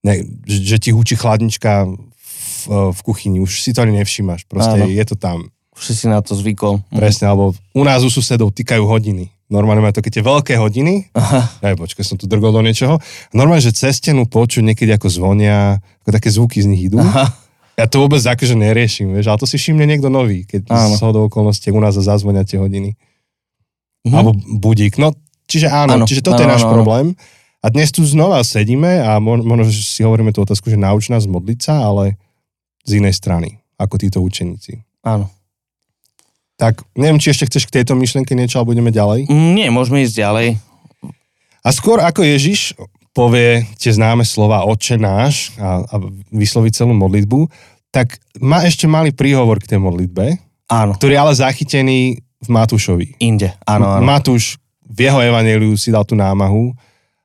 [0.00, 4.80] ne, že, ti hučí chladnička v, eh, v kuchyni, už si to ani nevšímaš, proste
[4.80, 4.88] Áno.
[4.88, 5.52] je to tam.
[5.76, 6.80] Už si na to zvykol.
[6.88, 9.28] Presne, alebo u nás u susedov týkajú hodiny.
[9.52, 11.60] Normálne majú to, keď tie veľké hodiny, Aha.
[11.60, 12.96] aj počkaj, som tu drgol do niečoho.
[13.36, 17.02] Normálne, že cez stenu počuť niekedy ako zvonia, ako také zvuky z nich idú.
[17.02, 17.28] Aha.
[17.74, 20.94] Ja to vôbec akože neriešim, vieš, ale to si všimne niekto nový, keď Áno.
[20.94, 22.94] z hodou okolností u nás zazvonia tie hodiny.
[24.06, 24.14] Mhm.
[24.14, 24.30] Alebo
[24.62, 24.94] budík.
[24.96, 25.10] No,
[25.54, 27.06] čiže áno, Áno, čiže toto je áno, náš áno, problém.
[27.62, 31.24] A dnes tu znova sedíme a mo- možno, si hovoríme tú otázku, že nauč nás
[31.24, 32.18] modliť sa, ale
[32.84, 34.82] z inej strany, ako títo učeníci.
[35.00, 35.30] Áno.
[36.54, 39.26] Tak neviem, či ešte chceš k tejto myšlienke niečo, alebo ideme ďalej.
[39.30, 40.48] Nie, môžeme ísť ďalej.
[41.64, 42.76] A skôr ako Ježiš
[43.16, 45.94] povie tie známe slova Otče náš a, a
[46.28, 47.48] vysloví celú modlitbu,
[47.88, 50.36] tak má ešte malý príhovor k tej modlitbe,
[50.68, 51.98] Áno, ktorý je ale zachytený
[52.44, 53.06] v Matúšovi.
[53.22, 53.54] inde.
[53.64, 54.04] Áno, áno.
[54.04, 54.58] Matúš
[54.94, 56.70] v jeho evaneliu si dal tú námahu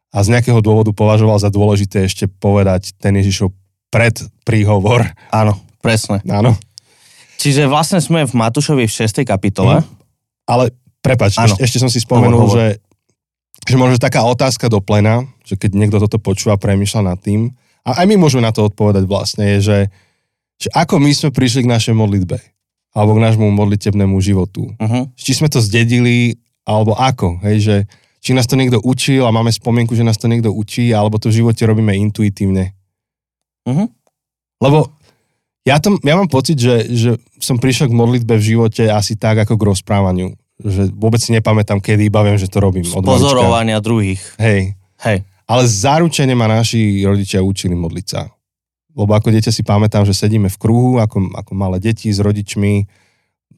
[0.10, 3.54] a z nejakého dôvodu považoval za dôležité ešte povedať ten Ježišov
[3.94, 5.06] pred príhovor.
[5.30, 5.54] Áno,
[5.86, 6.22] presne.
[6.26, 6.58] Áno.
[7.38, 9.22] Čiže vlastne sme v Matúšovi v 6.
[9.24, 9.86] kapitole.
[10.50, 10.74] Ale
[11.06, 12.66] prepač, ešte, ešte som si spomenul, že,
[13.70, 17.54] že možno taká otázka do plena, že keď niekto toto počúva, premýšľa nad tým,
[17.86, 19.80] a aj my môžeme na to odpovedať vlastne, je, že,
[20.60, 22.38] že ako my sme prišli k našej modlitbe,
[22.92, 24.76] alebo k nášmu modlitebnému životu.
[24.76, 25.08] Uh-huh.
[25.16, 27.76] Či sme to zdedili, alebo ako, hej, že
[28.22, 31.34] či nás to niekto učil a máme spomienku, že nás to niekto učí, alebo to
[31.34, 32.78] v živote robíme intuitívne.
[33.66, 33.90] Uh-huh.
[34.62, 34.94] Lebo
[35.66, 39.42] ja, to, ja mám pocit, že, že som prišiel k modlitbe v živote asi tak,
[39.48, 40.28] ako k rozprávaniu.
[40.60, 42.84] Že vôbec si nepamätám, kedy, iba viem, že to robím.
[42.84, 44.20] Z pozorovania druhých.
[44.36, 44.76] Hej.
[45.00, 45.24] Hej.
[45.50, 48.28] Ale zaručene ma naši rodičia učili modliť sa.
[48.94, 52.84] Lebo ako dieťa si pamätám, že sedíme v kruhu, ako, ako malé deti s rodičmi,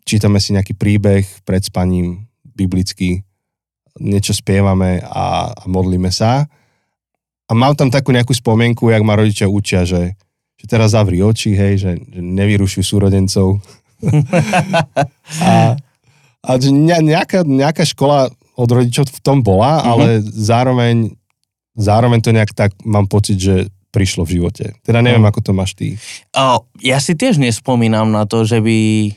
[0.06, 3.24] čítame si nejaký príbeh pred spaním, biblický,
[3.98, 6.48] niečo spievame a, a modlíme sa.
[7.46, 10.16] A mám tam takú nejakú spomienku, jak ma rodičia učia, že,
[10.56, 13.60] že teraz zavri oči, hej, že, že nevyrušuj súrodencov.
[15.42, 15.76] a,
[16.40, 19.86] a že ne- nejaká, nejaká škola od rodičov v tom bola, Mhm.
[19.86, 20.96] ale zároveň,
[21.74, 23.56] zároveň to nejak tak mám pocit, že
[23.92, 24.72] prišlo v živote.
[24.80, 25.30] Teda neviem, Mhm.
[25.30, 26.00] ako to máš ty.
[26.32, 29.12] O, ja si tiež nespomínam na to, že by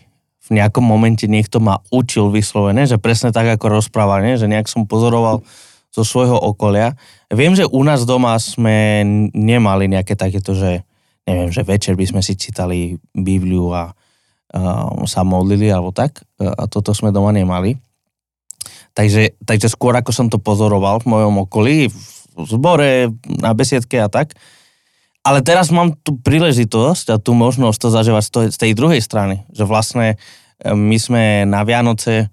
[0.45, 4.37] v nejakom momente niekto ma učil vyslovene, že presne tak ako rozprával, nie?
[4.37, 5.41] že nejak som pozoroval
[5.89, 6.99] zo svojho okolia.
[7.33, 10.85] Viem, že u nás doma sme nemali nejaké takéto, že
[11.25, 16.21] neviem, že večer by sme si čítali Bibliu a uh, sa modlili alebo tak.
[16.37, 17.79] A toto sme doma nemali.
[18.95, 21.89] Takže, takže skôr ako som to pozoroval v mojom okolí,
[22.35, 24.35] v zbore, na besiedke a tak.
[25.25, 29.01] Ale teraz mám tu príležitosť a tú možnosť to zažívať z, tej, z tej druhej
[29.01, 29.49] strany.
[29.57, 30.17] Že vlastne e,
[30.77, 32.29] my sme na Vianoce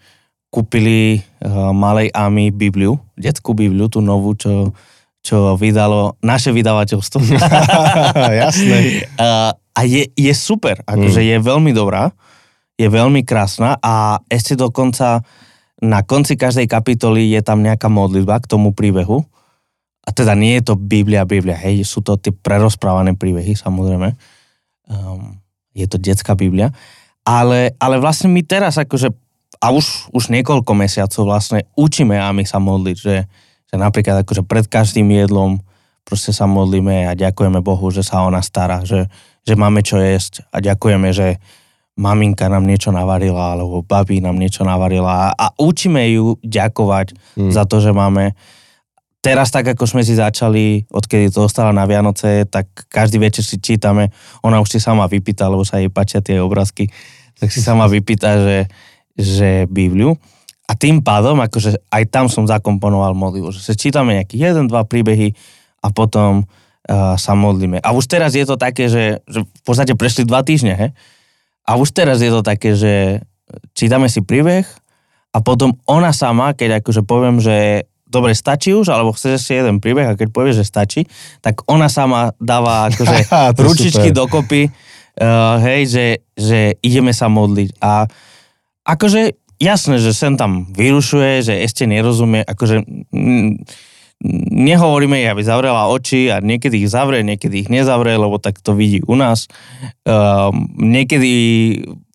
[0.51, 4.75] kúpili uh, malej Ami Bibliu, detskú Bibliu, tú novú, čo,
[5.23, 7.23] čo vydalo naše vydavateľstvo.
[8.43, 9.07] Jasné.
[9.15, 11.27] Uh, a je, je super, akože mm.
[11.31, 12.11] je veľmi dobrá,
[12.75, 15.23] je veľmi krásna a ešte dokonca
[15.79, 19.23] na konci každej kapitoly je tam nejaká modlitba k tomu príbehu
[20.01, 24.17] a teda nie je to Biblia, Biblia, hej, sú to tie prerozprávané príbehy, samozrejme.
[24.89, 25.37] Um,
[25.77, 26.73] je to detská Biblia.
[27.21, 29.13] Ale, ale vlastne my teraz akože,
[29.61, 33.29] a už, už niekoľko mesiacov vlastne učíme a my sa modliť, že,
[33.69, 35.61] že napríklad akože pred každým jedlom
[36.01, 39.05] proste sa modlíme a ďakujeme Bohu, že sa o nás stará, že,
[39.45, 41.37] že máme čo jesť a ďakujeme, že
[41.93, 47.53] maminka nám niečo navarila alebo babi nám niečo navarila a, a učíme ju ďakovať hmm.
[47.53, 48.33] za to, že máme
[49.21, 53.61] teraz tak, ako sme si začali, odkedy to ostala na Vianoce, tak každý večer si
[53.61, 54.09] čítame,
[54.41, 56.89] ona už si sama vypýta, lebo sa jej páčia tie obrázky,
[57.37, 58.57] tak si sama vypýta, že,
[59.13, 60.17] že Bibliu.
[60.65, 64.87] A tým pádom, akože aj tam som zakomponoval modlibu, že si čítame nejakých jeden, dva
[64.87, 65.37] príbehy
[65.85, 67.77] a potom uh, sa modlíme.
[67.83, 70.89] A už teraz je to také, že, že v podstate prešli dva týždne, he?
[71.67, 73.21] A už teraz je to také, že
[73.77, 74.65] čítame si príbeh
[75.35, 79.79] a potom ona sama, keď akože poviem, že dobre, stačí už, alebo chceš ešte jeden
[79.79, 81.01] príbeh a keď povieš, že stačí,
[81.39, 83.31] tak ona sama dáva akože
[83.65, 84.19] ručičky super.
[84.27, 87.79] dokopy, uh, hej, že, že ideme sa modliť.
[87.79, 88.05] A
[88.83, 93.51] akože jasné, že sem tam vyrušuje, že ešte nerozumie, akože mm,
[94.53, 98.77] nehovoríme jej, aby zavrela oči a niekedy ich zavrie, niekedy ich nezavrie, lebo tak to
[98.77, 99.49] vidí u nás.
[100.05, 101.31] Uh, niekedy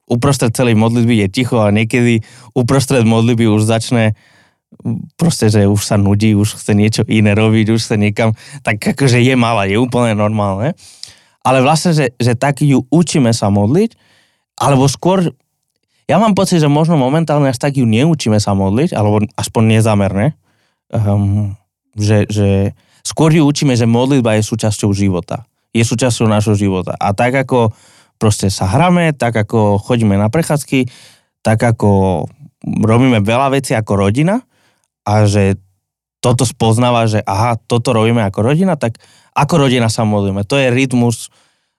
[0.06, 2.22] uprostred celej modlitby je ticho a niekedy
[2.54, 4.14] uprostred modlitby už začne
[5.16, 9.20] proste, že už sa nudí, už chce niečo iné robiť, už chce niekam, tak akože
[9.20, 10.76] je malá, je úplne normálne.
[11.46, 13.94] Ale vlastne, že, že tak ju učíme sa modliť,
[14.56, 15.30] alebo skôr,
[16.08, 20.34] ja mám pocit, že možno momentálne až tak ju neučíme sa modliť, alebo aspoň nezamerne,
[20.90, 21.54] um,
[21.94, 22.74] že, že
[23.06, 25.46] skôr ju učíme, že modlitba je súčasťou života.
[25.70, 26.96] Je súčasťou nášho života.
[26.96, 27.70] A tak ako
[28.16, 30.88] proste sa hráme, tak ako chodíme na prechádzky,
[31.44, 32.24] tak ako
[32.64, 34.42] robíme veľa vecí ako rodina,
[35.06, 35.54] a že
[36.18, 38.98] toto spoznáva, že aha, toto robíme ako rodina, tak
[39.38, 40.42] ako rodina sa modlíme.
[40.50, 41.30] To je rytmus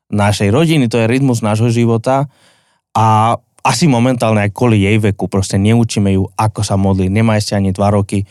[0.08, 2.32] našej rodiny, to je rytmus nášho života
[2.96, 3.36] a
[3.68, 7.12] asi momentálne aj kvôli jej veku proste neučíme ju, ako sa modliť.
[7.12, 8.24] Nemá ešte ani dva roky,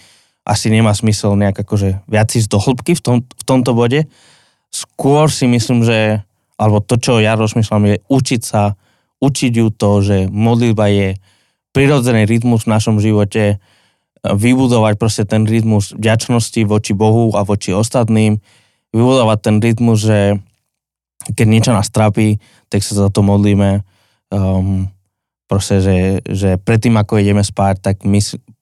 [0.48, 4.08] asi nemá smysel nejak akože viac ísť do hĺbky v, tom, v tomto bode.
[4.72, 6.24] Skôr si myslím, že,
[6.56, 8.80] alebo to, čo ja rozmýšľam, je učiť sa,
[9.20, 11.08] učiť ju to, že modlitba je
[11.76, 13.60] prirodzený rytmus v našom živote,
[14.24, 18.40] vybudovať proste ten rytmus vďačnosti voči Bohu a voči ostatným,
[18.94, 20.40] vybudovať ten rytmus, že
[21.36, 22.38] keď niečo nás trápi,
[22.70, 23.82] tak sa za to modlíme.
[24.30, 24.90] Um,
[25.50, 28.18] proste, že, že predtým, ako ideme spať, tak my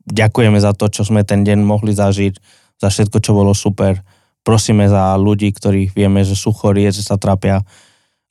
[0.08, 2.34] ďakujeme za to, čo sme ten deň mohli zažiť,
[2.80, 4.00] za všetko, čo bolo super.
[4.44, 7.64] Prosíme za ľudí, ktorých vieme, že sú chorí, že sa trápia.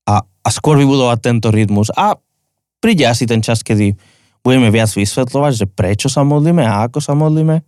[0.05, 1.89] A, a skôr vybudovať tento rytmus.
[1.97, 2.13] A
[2.77, 3.97] príde asi ten čas, kedy
[4.43, 7.63] budeme viac vysvetľovať, že prečo sa modlíme a ako sa modlíme,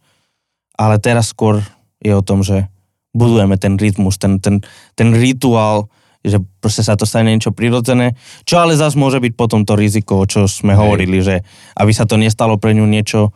[0.75, 1.63] ale teraz skôr
[2.03, 2.67] je o tom, že
[3.15, 4.59] budujeme ten rytmus, ten, ten,
[4.93, 5.87] ten rituál,
[6.19, 10.27] že proste sa to stane niečo prirodzené, čo ale zase môže byť potom to riziko,
[10.27, 10.79] čo sme Hej.
[10.83, 11.41] hovorili, že
[11.79, 13.31] aby sa to nestalo pre ňu niečo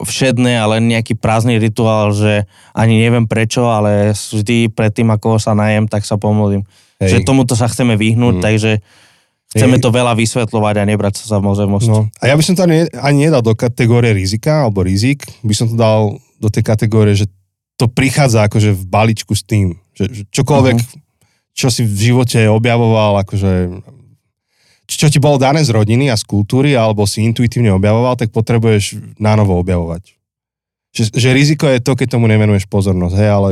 [0.00, 5.84] všedné, ale nejaký prázdny rituál, že ani neviem prečo, ale vždy predtým, ako sa najem,
[5.84, 6.64] tak sa pomodlím.
[6.96, 7.20] Hej.
[7.20, 8.44] Že tomuto sa chceme vyhnúť, mm.
[8.44, 8.72] takže
[9.50, 11.86] Chceme to veľa vysvetľovať a nebrať sa samozrejmosť.
[11.90, 12.06] No.
[12.22, 15.66] A ja by som to ani, ani nedal do kategórie rizika alebo rizik, by som
[15.66, 17.26] to dal do tej kategórie, že
[17.74, 20.98] to prichádza akože v balíčku s tým, že, že čokoľvek, uh-huh.
[21.50, 23.82] čo si v živote objavoval, akože
[24.90, 28.98] čo ti bolo dané z rodiny a z kultúry, alebo si intuitívne objavoval, tak potrebuješ
[29.22, 30.18] na novo objavovať.
[30.90, 33.50] Že, že riziko je to, keď tomu nevenuješ pozornosť, hej, ale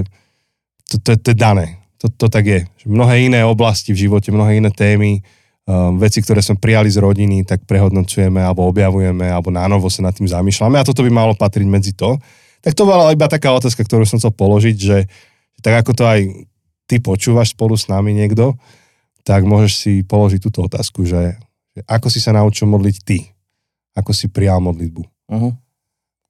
[0.90, 1.78] to, to, to je dané.
[2.02, 2.61] To, to tak je.
[2.87, 5.22] Mnohé iné oblasti v živote, mnohé iné témy,
[5.68, 10.16] um, veci, ktoré sme prijali z rodiny, tak prehodnocujeme alebo objavujeme alebo nánovo sa nad
[10.16, 12.16] tým zamýšľame a toto by malo patriť medzi to.
[12.64, 15.04] Tak to bola iba taká otázka, ktorú som chcel položiť, že
[15.61, 16.20] tak ako to aj
[16.88, 18.57] ty počúvaš spolu s nami niekto,
[19.28, 21.37] tak môžeš si položiť túto otázku, že
[21.78, 23.31] Že ako si sa naučil modliť ty?
[23.94, 25.02] Ako si prijal modlitbu?
[25.31, 25.54] Uh-huh.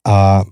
[0.04, 0.44] A,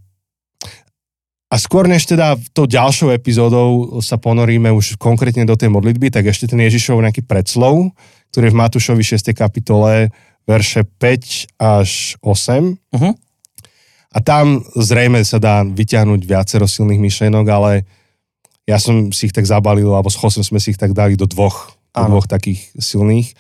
[1.53, 6.33] a skôr než teda tou ďalšou epizódou sa ponoríme už konkrétne do tej modlitby, tak
[6.33, 7.93] ešte ten Ježišov nejaký predslov,
[8.33, 9.33] ktorý je v Matúšovi 6.
[9.33, 10.11] kapitole
[10.47, 12.79] verše 5 až 8.
[12.79, 13.13] Uh-huh.
[14.15, 17.85] A tam zrejme sa dá vyťahnuť viacero silných myšlienok, ale
[18.65, 21.29] ja som si ich tak zabalil, alebo s Chosem sme si ich tak dali do
[21.29, 23.35] dvoch, do dvoch takých silných.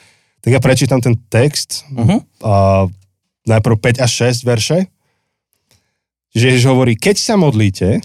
[0.44, 2.20] Tak ja prečítam ten text, Uh-huh.
[2.44, 2.86] a
[3.46, 4.78] najprv 5 až 6 verše.
[6.34, 8.02] Čiže Ježiš hovorí, keď sa modlíte,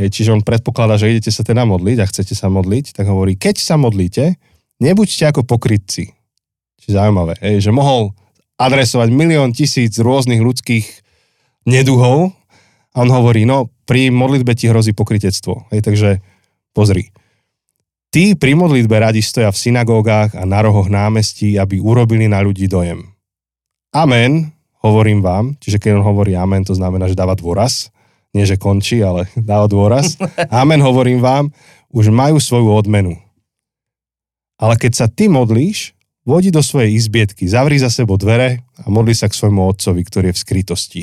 [0.00, 3.36] hej, čiže on predpokladá, že idete sa teda modliť a chcete sa modliť, tak hovorí,
[3.36, 4.40] keď sa modlíte,
[4.80, 6.15] nebuďte ako pokrytci.
[6.82, 8.12] Čiže zaujímavé, že mohol
[8.56, 10.86] adresovať milión tisíc rôznych ľudských
[11.68, 12.32] neduhov
[12.92, 15.68] a on hovorí, no pri modlitbe ti hrozí pokrytectvo.
[15.72, 16.10] Hej, takže
[16.72, 17.12] pozri.
[18.08, 22.64] Tí pri modlitbe radi stoja v synagógach a na rohoch námestí, aby urobili na ľudí
[22.64, 23.12] dojem.
[23.92, 27.88] Amen, hovorím vám, čiže keď on hovorí amen, to znamená, že dáva dôraz,
[28.36, 30.20] nie že končí, ale dáva dôraz.
[30.52, 31.52] Amen, hovorím vám,
[31.92, 33.16] už majú svoju odmenu.
[34.56, 35.95] Ale keď sa ty modlíš,
[36.26, 40.34] vodi do svojej izbietky, zavri za sebou dvere a modli sa k svojmu otcovi, ktorý
[40.34, 41.02] je v skrytosti.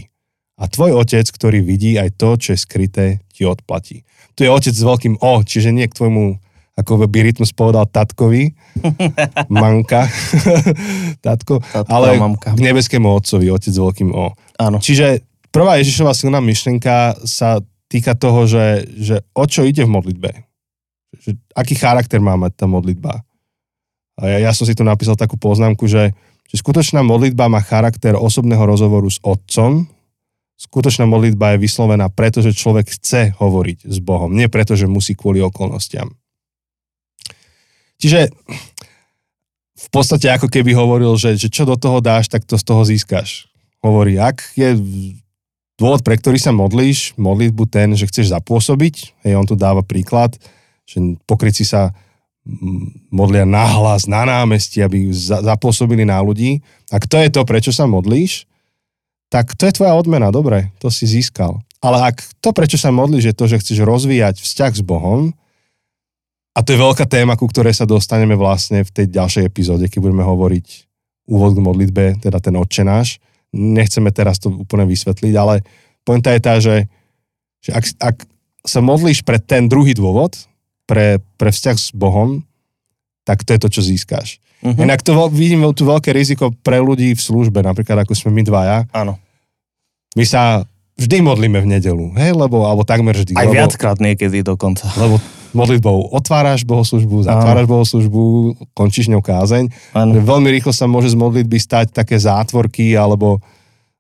[0.59, 4.05] A tvoj otec, ktorý vidí aj to, čo je skryté, ti odplatí.
[4.38, 6.38] Tu je otec s veľkým O, čiže nie k tvojmu,
[6.77, 8.53] ako by Rytmus povedal, tatkovi,
[9.49, 10.05] manka,
[11.25, 12.53] tatko, Tatko ale mamka.
[12.53, 14.38] k nebeskému otcovi, otec s veľkým O.
[14.62, 14.77] Áno.
[14.77, 20.29] Čiže prvá Ježišova silná myšlienka sa týka toho, že, že o čo ide v modlitbe.
[21.17, 23.25] Že, aký charakter má mať tá modlitba.
[24.21, 26.13] A ja, som si tu napísal takú poznámku, že,
[26.45, 29.89] že skutočná modlitba má charakter osobného rozhovoru s otcom.
[30.54, 35.17] Skutočná modlitba je vyslovená preto, že človek chce hovoriť s Bohom, nie preto, že musí
[35.17, 36.13] kvôli okolnostiam.
[37.97, 38.30] Čiže
[39.84, 42.84] v podstate ako keby hovoril, že, že čo do toho dáš, tak to z toho
[42.86, 43.49] získaš.
[43.84, 44.80] Hovorí, ak je
[45.76, 50.38] dôvod, pre ktorý sa modlíš, modlitbu ten, že chceš zapôsobiť, hej, on tu dáva príklad,
[50.88, 51.91] že pokryci sa
[53.08, 56.60] modlia nahlas na námestí, aby za, zapôsobili na ľudí.
[56.91, 58.43] Ak to je to, prečo sa modlíš,
[59.32, 61.63] tak to je tvoja odmena, dobre, to si získal.
[61.79, 65.32] Ale ak to, prečo sa modlíš, je to, že chceš rozvíjať vzťah s Bohom,
[66.53, 70.06] a to je veľká téma, ku ktorej sa dostaneme vlastne v tej ďalšej epizóde, keď
[70.06, 70.65] budeme hovoriť
[71.25, 73.17] úvod k modlitbe, teda ten odčenáš.
[73.49, 75.65] Nechceme teraz to úplne vysvetliť, ale
[76.06, 76.86] pointa je tá, že,
[77.58, 78.15] že ak, ak
[78.69, 80.38] sa modlíš pre ten druhý dôvod,
[80.86, 82.43] pre, pre vzťah s Bohom,
[83.24, 84.43] tak to je to, čo získáš.
[84.63, 84.80] Uh-huh.
[84.80, 88.43] Inak to veľ- vidím tu veľké riziko pre ľudí v službe, napríklad ako sme my
[88.43, 88.78] dvaja.
[88.96, 89.19] Áno.
[90.15, 90.63] My sa
[90.96, 93.34] vždy modlíme v nedelu, hej, lebo, alebo takmer vždy.
[93.34, 94.88] Aj lebo, viackrát niekedy dokonca.
[94.96, 95.17] lebo
[95.54, 98.22] modlitbou otváraš bohoslužbu, zatváraš bohoslužbu,
[98.74, 99.69] končíš ňou kázeň.
[99.93, 100.12] Áno.
[100.22, 103.38] Veľmi rýchlo sa môže z modlitby stať také zátvorky alebo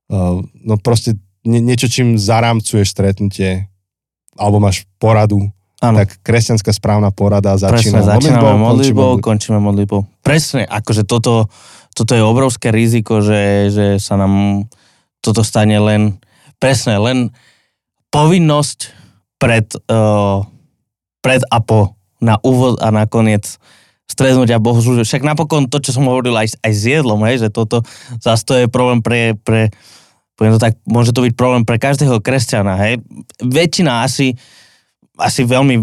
[0.09, 3.69] uh, no proste nie, niečo, čím zarámcuješ stretnutie
[4.33, 5.53] alebo máš poradu.
[5.83, 5.99] Áno.
[5.99, 10.07] Tak kresťanská správna porada Presne, začína začíname končí modlitbou, končíme modlitbou.
[10.23, 11.51] Presne, akože toto,
[11.91, 14.65] toto je obrovské riziko, že, že sa nám
[15.19, 16.15] toto stane len,
[16.55, 17.35] presne, len
[18.15, 18.95] povinnosť
[19.35, 20.47] pred, uh,
[21.19, 23.59] pred a po, na úvod a nakoniec
[24.07, 25.03] stretnutia bohoslužby.
[25.03, 27.83] Však napokon to, čo som hovoril aj, aj s jedlom, hej, že toto
[28.23, 29.67] zase to je problém pre, pre
[30.39, 33.03] poviem to tak, môže to byť problém pre každého kresťana, hej.
[33.43, 34.35] Väčšina asi,
[35.17, 35.75] asi veľmi,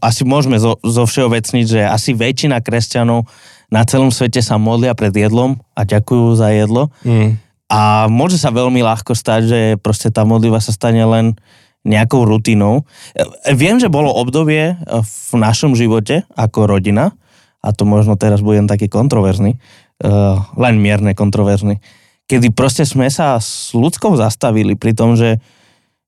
[0.00, 3.28] asi môžeme zo, zo všeobecniť, že asi väčšina kresťanov
[3.70, 6.88] na celom svete sa modlia pred jedlom a ďakujú za jedlo.
[7.04, 7.38] Mm.
[7.70, 11.38] A môže sa veľmi ľahko stať, že proste tá modlitba sa stane len
[11.86, 12.82] nejakou rutinou.
[13.14, 17.14] E, Viem, že bolo obdobie e, v našom živote ako rodina,
[17.60, 19.60] a to možno teraz budem taký kontroverzný,
[20.00, 21.76] uh, len mierne kontroverzný,
[22.24, 25.44] kedy proste sme sa s ľudskou zastavili pri tom, že,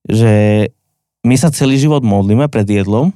[0.08, 0.64] že
[1.22, 3.14] my sa celý život modlíme pred jedlom,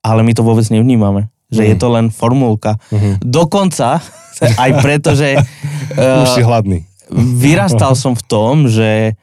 [0.00, 1.28] ale my to vôbec nevnímame.
[1.46, 1.68] Že Mm.
[1.68, 2.78] je to len formulka.
[2.88, 3.20] Mhm.
[3.20, 4.00] Dokonca,
[4.62, 5.38] aj preto, že
[6.22, 6.82] Už si uh, hladný.
[7.12, 9.14] vyrastal som v tom, že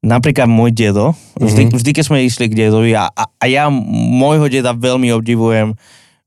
[0.00, 1.72] napríklad môj dedo, vždy, Mhm.
[1.74, 5.74] vždy keď sme išli k dedovi a, a, a ja môjho deda veľmi obdivujem,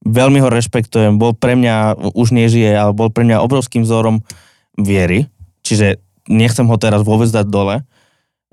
[0.02, 1.76] veľmi ho rešpektujem, bol pre mňa,
[2.14, 4.20] už nežije, ale bol pre mňa obrovským vzorom
[4.76, 5.28] viery,
[5.62, 7.84] čiže nechcem ho teraz vôbec dať dole,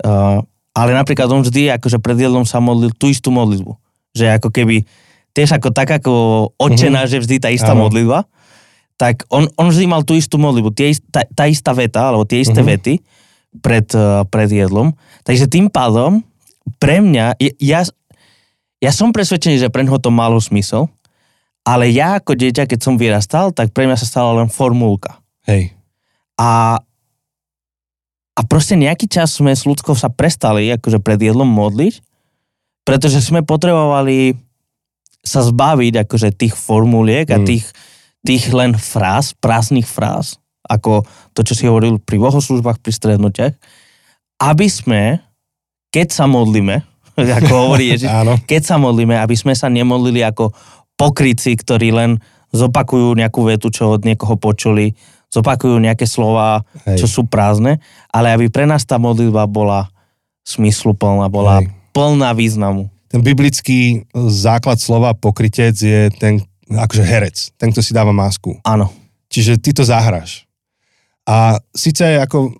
[0.03, 0.39] uh,
[0.77, 3.73] ale napríklad on vždy akože pred jedlom sa modlil tú istú modlitbu,
[4.13, 4.85] že ako keby
[5.33, 6.13] tiež ako tak ako
[6.61, 7.89] odčená, že vždy tá istá Áno.
[7.89, 8.29] modlitba,
[8.97, 12.41] tak on, on vždy mal tú istú modlitbu, tie, tá, tá istá veta, alebo tie
[12.41, 12.67] isté Mhm.
[12.69, 12.93] vety
[13.61, 14.93] pred, uh, pred jedlom.
[15.25, 16.21] Takže tým pádom
[16.81, 17.85] pre mňa, ja,
[18.77, 20.89] ja som presvedčený, že pre neho to malo smysel,
[21.61, 25.19] ale ja ako dieťa, keď som vyrastal, tak pre mňa sa stala len formulka.
[25.45, 25.73] Hej.
[26.37, 26.81] A,
[28.37, 32.05] a proste nejaký čas sme s ľudskou sa prestali akože pred jedlom modliť,
[32.85, 34.37] pretože sme potrebovali
[35.25, 37.45] sa zbaviť akože tých formuliek a Mm.
[37.49, 37.65] tých,
[38.21, 43.53] tých len fráz, prázdnych fráz, ako to, čo si hovoril pri bohoslužbách, pri strednutiach,
[44.39, 45.19] aby sme,
[45.89, 46.85] keď sa modlíme,
[47.41, 48.07] ako hovorí Ježiš,
[48.45, 50.53] keď sa modlíme, aby sme sa nemodlili ako
[50.95, 52.21] pokryci, ktorí len
[52.53, 54.95] zopakujú nejakú vetu, čo od niekoho počuli,
[55.31, 57.03] zopakujú nejaké slova, Hej.
[57.03, 59.91] čo sú prázdne, ale aby pre nás tá modlitba bola
[60.47, 61.71] smysluplná, bola Hej.
[61.91, 62.87] plná významu.
[63.07, 68.59] Ten biblický základ slova pokrytec je ten, akože herec, ten, kto si dáva masku.
[68.63, 68.91] Áno.
[69.27, 70.47] Čiže ty to zahráš.
[71.27, 72.55] A síce ako,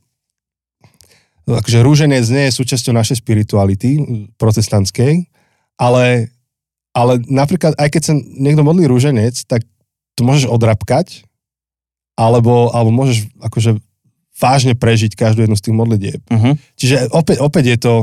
[1.48, 4.04] akože rúženec nie je súčasťou našej spirituality
[4.36, 5.28] protestantskej,
[5.80, 6.32] ale,
[6.92, 9.64] ale napríklad aj keď sa niekto modlí rúženec, tak
[10.20, 11.27] to môžeš odrapkať,
[12.18, 13.78] alebo, alebo môžeš akože
[14.38, 16.22] vážne prežiť každú jednu z tých modlitieb.
[16.30, 16.54] Uh-huh.
[16.78, 17.94] Čiže opäť, opäť je to,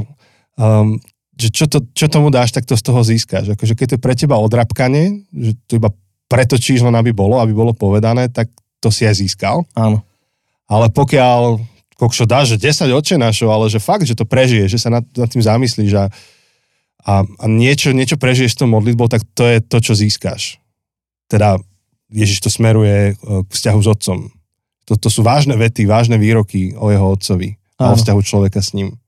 [0.58, 0.98] um,
[1.34, 3.54] že čo, to, čo tomu dáš, tak to z toho získaš.
[3.58, 5.90] Akože keď to je pre teba odrapkanie, že to iba
[6.30, 9.66] pretočíš len aby bolo, aby bolo povedané, tak to si aj získal.
[9.74, 10.02] Áno.
[10.66, 11.62] Ale pokiaľ
[11.94, 15.30] kokšo dáš, že 10 odčenášov, ale že fakt, že to prežiješ, že sa nad, nad
[15.30, 16.04] tým zamyslíš a,
[17.06, 20.58] a, a niečo, niečo prežiješ s tou modlitbou, tak to je to, čo získaš.
[21.30, 21.62] Teda
[22.12, 24.18] Ježiš to smeruje e, k vzťahu s otcom.
[24.84, 28.76] To, to sú vážne vety, vážne výroky o jeho otcovi a o vzťahu človeka s
[28.76, 29.00] ním.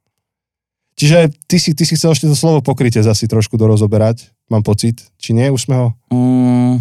[0.97, 5.05] Čiže ty si, ty si chcel ešte to slovo pokrytie zasi trošku dorozoberať, mám pocit.
[5.21, 5.53] Či nie?
[5.53, 5.89] Už sme ho...
[6.09, 6.81] Mm,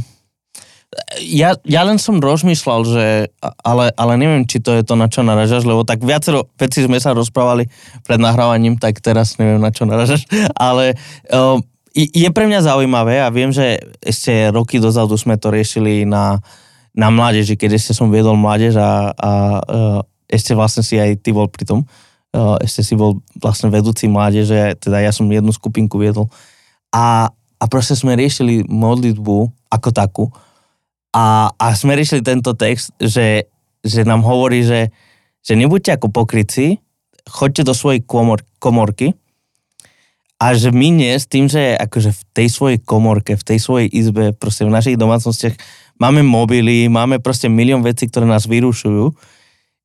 [1.19, 3.05] ja, ja len som rozmýšľal, že,
[3.59, 6.95] ale, ale neviem, či to je to, na čo naražaš, lebo tak viacero vecí sme
[7.03, 7.67] sa rozprávali
[8.07, 10.23] pred nahrávaním, tak teraz neviem, na čo naražaš,
[10.55, 10.95] ale
[11.27, 11.59] um,
[11.95, 16.43] je pre mňa zaujímavé a viem, že ešte roky dozadu sme to riešili na,
[16.91, 19.31] na mládeži, keď ešte som viedol mládež a, a
[19.63, 21.87] uh, ešte vlastne si aj ty bol pri tom,
[22.35, 26.27] uh, ešte si bol vlastne vedúci mládeže, teda ja som jednu skupinku viedol.
[26.91, 30.25] A, a proste sme riešili modlitbu ako takú.
[31.15, 33.47] A, a sme riešili tento text, že,
[33.87, 34.91] že nám hovorí, že,
[35.39, 36.83] že nebuďte ako pokryci,
[37.23, 39.15] choďte do svojej komor, komorky
[40.45, 43.89] a že my nie s tým, že akože v tej svojej komorke, v tej svojej
[43.89, 45.57] izbe, proste v našich domácnostiach
[45.97, 49.09] máme mobily, máme proste milión vecí, ktoré nás vyrušujú,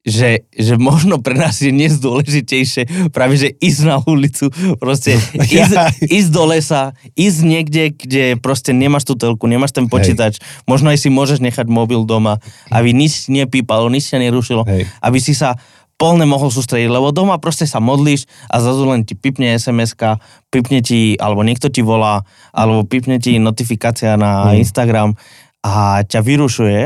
[0.04, 5.16] že, že možno pre nás je dnes dôležitejšie práve, že ísť na ulicu, proste
[5.56, 10.92] ísť, ísť do lesa, ísť niekde, kde proste nemáš tú telku, nemáš ten počítač, možno
[10.92, 12.36] aj si môžeš nechať mobil doma,
[12.68, 14.88] aby nič nepípalo, nič sa nerušilo, Hej.
[15.00, 15.56] aby si sa
[16.00, 20.16] plne mohol sústrediť, lebo doma proste sa modlíš a zrazu len ti pipne SMS-ka,
[20.48, 22.24] pipne ti, alebo niekto ti volá,
[22.56, 24.64] alebo pipne ti notifikácia na Mm.
[24.64, 25.12] Instagram
[25.60, 26.80] a ťa vyrušuje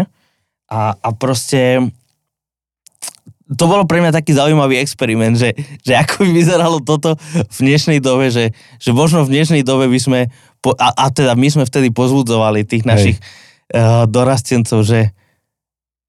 [0.75, 1.79] a, a proste
[3.45, 5.55] to bolo pre mňa taký zaujímavý experiment, že,
[5.85, 8.51] že ako by vyzeralo toto v dnešnej dobe, že,
[8.81, 10.21] že možno v dnešnej dobe by sme,
[10.65, 15.13] po, a, a teda my sme vtedy pozbudzovali tých našich uh, dorastencov, že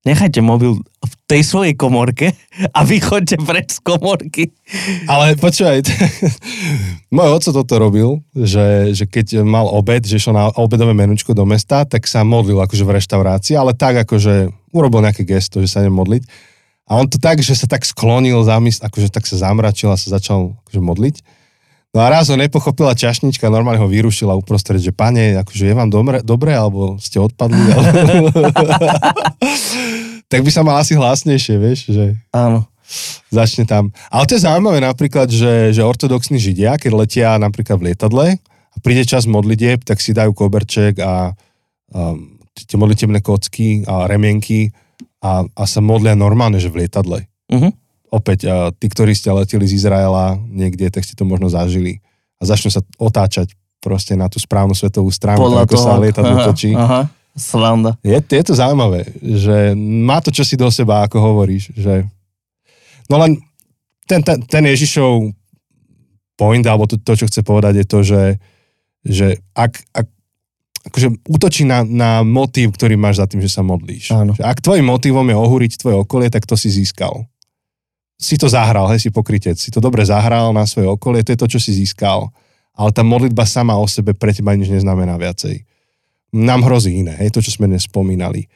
[0.05, 2.37] nechajte mobil v tej svojej komorke
[2.71, 4.53] a vy chodte preč z komorky.
[5.09, 5.81] Ale počúvaj,
[7.15, 11.43] môj oco toto robil, že, že keď mal obed, že šiel na obedové menučko do
[11.43, 15.81] mesta, tak sa modlil akože v reštaurácii, ale tak akože urobil nejaké gesto, že sa
[15.81, 16.23] idem modliť.
[16.85, 20.13] A on to tak, že sa tak sklonil, zamysl, akože tak sa zamračil a sa
[20.13, 21.15] začal akože modliť.
[21.95, 25.87] No a raz ho nepochopila čašnička, normálne ho vyrušila uprostred, že pane, akože je vám
[25.87, 27.55] dobre, dobre alebo ste odpadli?
[27.71, 28.35] Alebo...
[30.31, 32.67] tak by sa mal asi hlasnejšie, vieš, že Áno.
[33.31, 33.95] začne tam.
[34.11, 38.77] Ale to je zaujímavé napríklad, že, že ortodoxní židia, keď letia napríklad v lietadle a
[38.83, 41.31] príde čas modlitieb, tak si dajú koberček a,
[41.95, 42.01] a
[42.59, 44.75] tie modlitebné kocky a remienky
[45.23, 47.23] a, a sa modlia normálne, že v lietadle.
[47.47, 47.84] Mhm.
[48.15, 48.47] Opäť,
[48.79, 51.99] tí, ktorí ste leteli z Izraela niekde, tak ste to možno zažili.
[52.39, 53.51] A začnú sa otáčať
[53.83, 56.71] proste na tú správnu svetovú stranu, Podľa tak ako toho, sa lietadlo točí.
[56.71, 57.99] Aha, sranda.
[57.99, 62.07] Je, je to zaujímavé, že má to čosi do seba, ako hovoríš, že
[63.11, 63.35] no len
[64.07, 65.35] ten, ten, ten Ježišov
[66.39, 68.23] point, alebo to, to, čo chce povedať, je to, že,
[69.03, 70.07] že ak, ak
[70.85, 74.13] akože útočí na, na motív, ktorý máš za tým, že sa modlíš.
[74.13, 74.37] Áno.
[74.37, 77.25] Že ak tvojim motivom je ohúriť tvoje okolie, tak to si získal.
[78.15, 79.59] Si to zahral, hej, si pokrytec.
[79.59, 82.31] Si to dobre zahral na svoje okolie, to je to, čo si získal.
[82.75, 85.63] Ale tá modlitba sama o sebe pre teba nič neznamená viacej.
[86.35, 88.47] Nám hrozí iné, hej, to, čo sme dnes spomínali.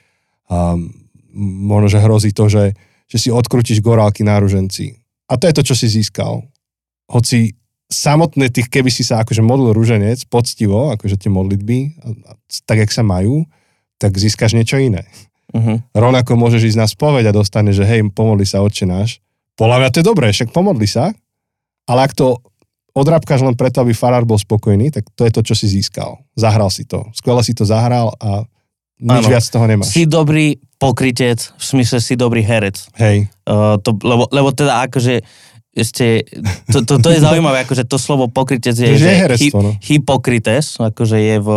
[0.47, 0.91] Um,
[1.67, 2.75] možno, že hrozí to, že,
[3.07, 4.99] že si odkrutíš gorálky na ruženci.
[5.29, 6.43] A to je to, čo si získal.
[7.07, 11.77] Hoci samotné tých, keby si sa akože modlil rúženec poctivo, akože tie modlitby,
[12.69, 13.49] tak, jak sa majú,
[13.97, 15.09] tak získaš niečo iné.
[15.49, 15.81] Uh-huh.
[15.97, 19.17] Rovnako môžeš ísť na spoveď a dostane, že hej, pomodli sa, oče náš.
[19.59, 21.11] Podľa mňa to je dobré, však pomodli sa,
[21.83, 22.39] ale ak to
[22.95, 26.23] odrábkaš len preto, aby farár bol spokojný, tak to je to, čo si získal.
[26.39, 27.11] Zahral si to.
[27.11, 28.47] Skvele si to zahral a
[28.99, 29.31] nič Áno.
[29.31, 29.91] viac z toho nemáš.
[29.91, 32.87] Si dobrý pokrytec, v smysle si dobrý herec.
[32.95, 35.25] Hej, Uh, to, lebo, lebo teda akože
[35.73, 36.21] ešte,
[36.69, 39.71] to, to, to je zaujímavé, akože to slovo pokrytec je, je že herectvo, no.
[39.81, 41.49] hypokrites, akože je v,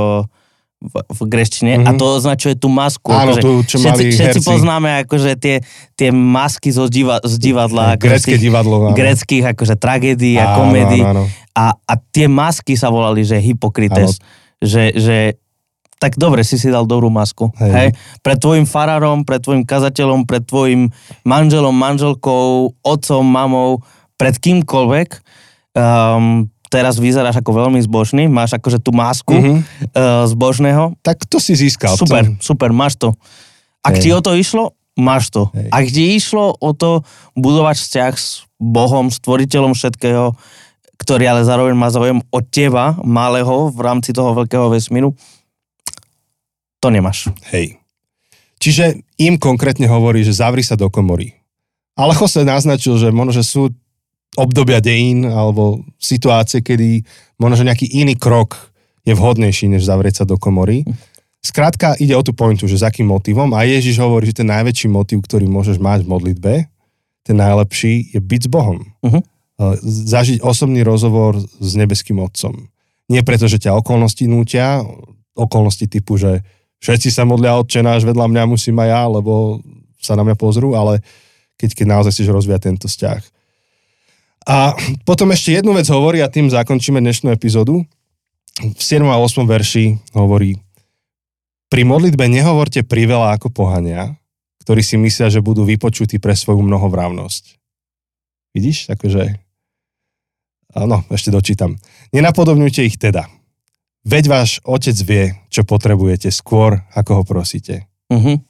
[0.82, 1.84] v, v greštine Mhm.
[1.84, 3.08] a to označuje tú masku.
[3.08, 4.48] Áno, akože tú, čo všetci, mali všetci herci.
[4.48, 5.56] poznáme akože tie,
[5.92, 7.94] tie masky zo, diva, z divadla.
[7.94, 8.74] akože grecké tých divadlo.
[8.82, 8.92] áno.
[8.92, 11.00] Greckých akože tragédií a Áno, komédií.
[11.00, 11.24] áno, áno.
[11.52, 14.18] A, a tie masky sa volali, že hypokrites.
[14.58, 15.16] Že, že
[15.96, 17.54] tak dobre, si si dal dobrú masku.
[17.56, 17.70] Hej.
[17.70, 17.88] Hej.
[18.20, 20.90] Pred tvojim farárom, pred tvojim kazateľom, pred tvojim
[21.22, 23.80] manželom, manželkou, otcom, mamou,
[24.14, 25.08] pred kýmkoľvek.
[25.72, 29.52] Um, teraz vyzeráš ako veľmi zbožný, máš akože tú masku Mhm.
[29.92, 30.96] uh, zbožného.
[30.98, 31.92] Tak to si získal.
[31.94, 33.12] Super, To, super, máš to.
[33.84, 34.02] Ak Hej.
[34.02, 35.52] ti o to išlo, máš to.
[35.52, 35.68] Hej.
[35.68, 37.04] Ak ti išlo o to
[37.34, 40.32] budovať vzťah s Bohom, stvoriteľom všetkého,
[40.96, 45.12] ktorý ale zároveň má záujem od teba, malého, v rámci toho veľkého vesmíru,
[46.78, 47.28] to nemáš.
[47.50, 47.78] hej.
[48.56, 51.34] Čiže im konkrétne hovorí, že zavri sa do komory.
[51.92, 53.74] Ale Jose naznačil, že možno, že sú
[54.36, 57.04] obdobia dejín alebo situácie, kedy
[57.36, 58.72] možno, že nejaký iný krok
[59.04, 60.86] je vhodnejší, než zavrieť sa do komory.
[61.42, 63.50] Skrátka, ide o tú pointu, že s akým motivom.
[63.52, 66.52] A Ježiš hovorí, že ten najväčší motiv, ktorý môžeš mať v modlitbe,
[67.26, 68.78] ten najlepší, je byť s Bohom.
[69.02, 69.20] Mhm.
[69.60, 72.72] Uh, Zažiť osobný rozhovor s nebeským Otcom.
[73.10, 74.80] Nie preto, že ťa okolnosti nútia,
[75.36, 76.40] okolnosti typu, že
[76.80, 79.60] všetci sa modlia Otče náš, vedľa mňa musím aj ja, lebo
[80.00, 81.04] sa na mňa pozrú, ale
[81.60, 83.41] keď, keď naozaj chceš rozvíjať tento vzťah.
[84.46, 84.74] A
[85.06, 87.86] potom ešte jednu vec hovorí a tým zakončíme dnešnú epizódu.
[88.58, 89.06] V 7.
[89.06, 89.46] a 8.
[89.46, 90.58] verši hovorí
[91.72, 94.12] pri modlitbe nehovorte priveľa ako pohania,
[94.60, 97.56] ktorí si myslia, že budú vypočutí pre svoju mnohovrávnosť.
[98.52, 98.92] Vidíš?
[98.92, 99.40] Takže...
[100.76, 101.80] Áno, ešte dočítam.
[102.12, 103.24] Nenapodobňujte ich teda.
[104.04, 107.88] Veď váš otec vie, čo potrebujete skôr, ako ho prosíte.
[108.12, 108.44] Mhm.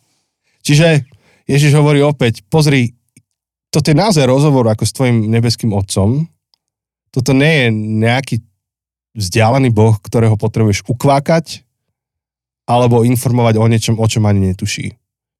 [0.66, 1.07] Čiže
[1.47, 2.99] Ježiš hovorí opäť, pozri,
[3.73, 6.29] toto je naozaj rozhovor ako s tvojim nebeským otcom.
[7.09, 7.66] Toto nie je
[8.05, 8.37] nejaký
[9.16, 11.64] vzdialený boh, ktorého potrebuješ ukvákať
[12.68, 14.93] alebo informovať o niečom, o čom ani netuší.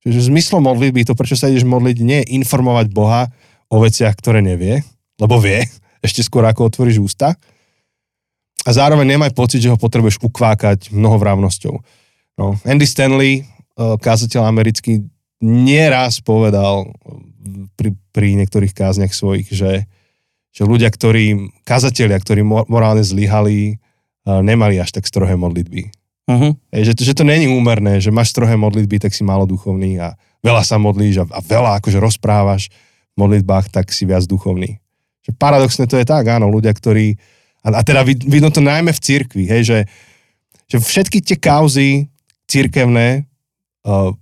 [0.03, 3.31] Čiže zmyslom modlitby, to prečo sa ideš modliť, nie je informovať Boha
[3.71, 4.83] o veciach, ktoré nevie,
[5.21, 5.63] lebo vie,
[6.07, 7.37] ešte skôr ako otvoríš ústa.
[8.63, 11.75] A zároveň nemaj pocit, že ho potrebuješ ukvákať mnohovrávnosťou.
[12.41, 13.45] No, Andy Stanley, eh,
[13.77, 15.05] kázateľ americký,
[15.43, 16.95] nieraz povedal
[17.75, 19.91] pri, pri niektorých kázniach svojich, že,
[20.55, 25.91] že ľudia, ktorí, kazatelia, ktorí mo- morálne zlyhali, eh, nemali až tak strohé modlitby.
[26.71, 30.15] Hej, že, že to není úmerné, že máš strohé modlitby, tak si málo duchovný a
[30.41, 32.71] veľa sa modlíš a, a veľa akože rozprávaš
[33.13, 34.79] v modlitbách, tak si viac duchovný.
[35.27, 37.19] Že paradoxne to je tak, áno, ľudia, ktorí,
[37.67, 39.79] a, a teda vid- vidno to najmä v cirkvi, hej, že,
[40.71, 42.07] že všetky tie kauzy
[42.47, 43.27] cirkevné,
[43.83, 44.15] uh,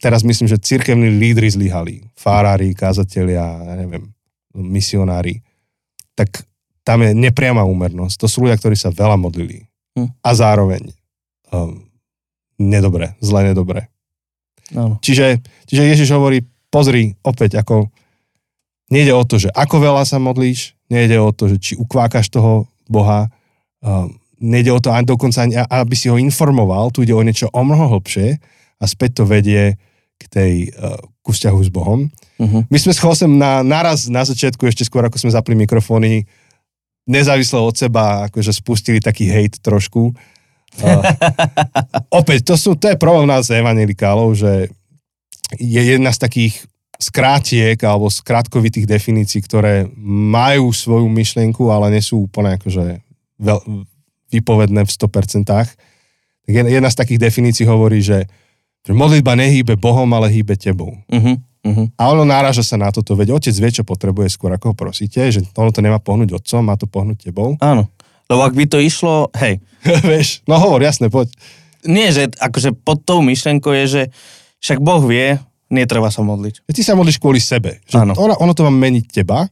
[0.00, 4.10] teraz myslím, že cirkevní lídry zlyhali, fárári, kázatelia, ja neviem,
[4.56, 5.44] misionári,
[6.16, 6.44] tak
[6.82, 8.16] tam je nepriama úmernosť.
[8.18, 9.68] To sú ľudia, ktorí sa veľa modlili.
[9.94, 10.08] Hm.
[10.24, 10.90] A zároveň
[11.52, 11.84] um,
[12.58, 13.86] nedobre, zle nedobre.
[14.74, 14.98] Áno.
[15.04, 16.42] Čiže, čiže Ježiš hovorí,
[16.72, 17.90] pozri, opäť, ako
[18.90, 22.66] nejde o to, že ako veľa sa modlíš, nejde o to, že či ukvákaš toho
[22.90, 23.30] Boha,
[23.82, 27.46] um, nejde o to ani dokonca, ani, aby si ho informoval, tu ide o niečo
[27.52, 28.40] o mnoho hlbšie
[28.80, 29.76] a späť to vedie
[30.20, 32.12] k tej, uh, ku vzťahu s Bohom.
[32.36, 32.68] Mhm.
[32.68, 36.28] My sme s Chosem na, naraz na začiatku, ešte skôr ako sme zapli mikrofóny,
[37.08, 40.12] nezávisle od seba, akože spustili taký hejt trošku.
[40.78, 41.02] Uh,
[42.20, 44.68] opäť, to, sú, to je problém nás evangelikálov, že
[45.58, 46.54] je jedna z takých
[47.00, 53.00] skrátiek alebo skrátkovitých definícií, ktoré majú svoju myšlienku, ale nie sú úplne akože
[53.40, 53.58] veľ,
[54.30, 55.48] vypovedné v 100%.
[55.48, 55.66] Tak
[56.46, 58.28] jedna jedna z takých definícií hovorí, že,
[58.80, 60.96] že modlitba nehýbe Bohom, ale hýbe tebou.
[61.08, 61.48] Mhm.
[61.60, 61.84] Mhm.
[62.00, 65.20] A ono náraža sa na toto, veď otec vie, čo potrebuje skôr, ako ho prosíte,
[65.28, 67.60] že ono to nemá pohnúť otcom, má to pohnúť tebou.
[67.60, 67.84] Áno.
[68.32, 69.60] Lebo ak by to išlo, hej,
[70.08, 71.28] Vieš, no hovor, jasne, poď.
[71.84, 74.02] nie, že akože pod tou myšlenkou je, že
[74.60, 75.36] však Boh vie,
[75.68, 76.64] netreba sa modliť.
[76.64, 77.84] Ty sa modlíš kvôli sebe.
[77.88, 78.12] Že Áno.
[78.16, 79.44] ono, ono to má meniť teba.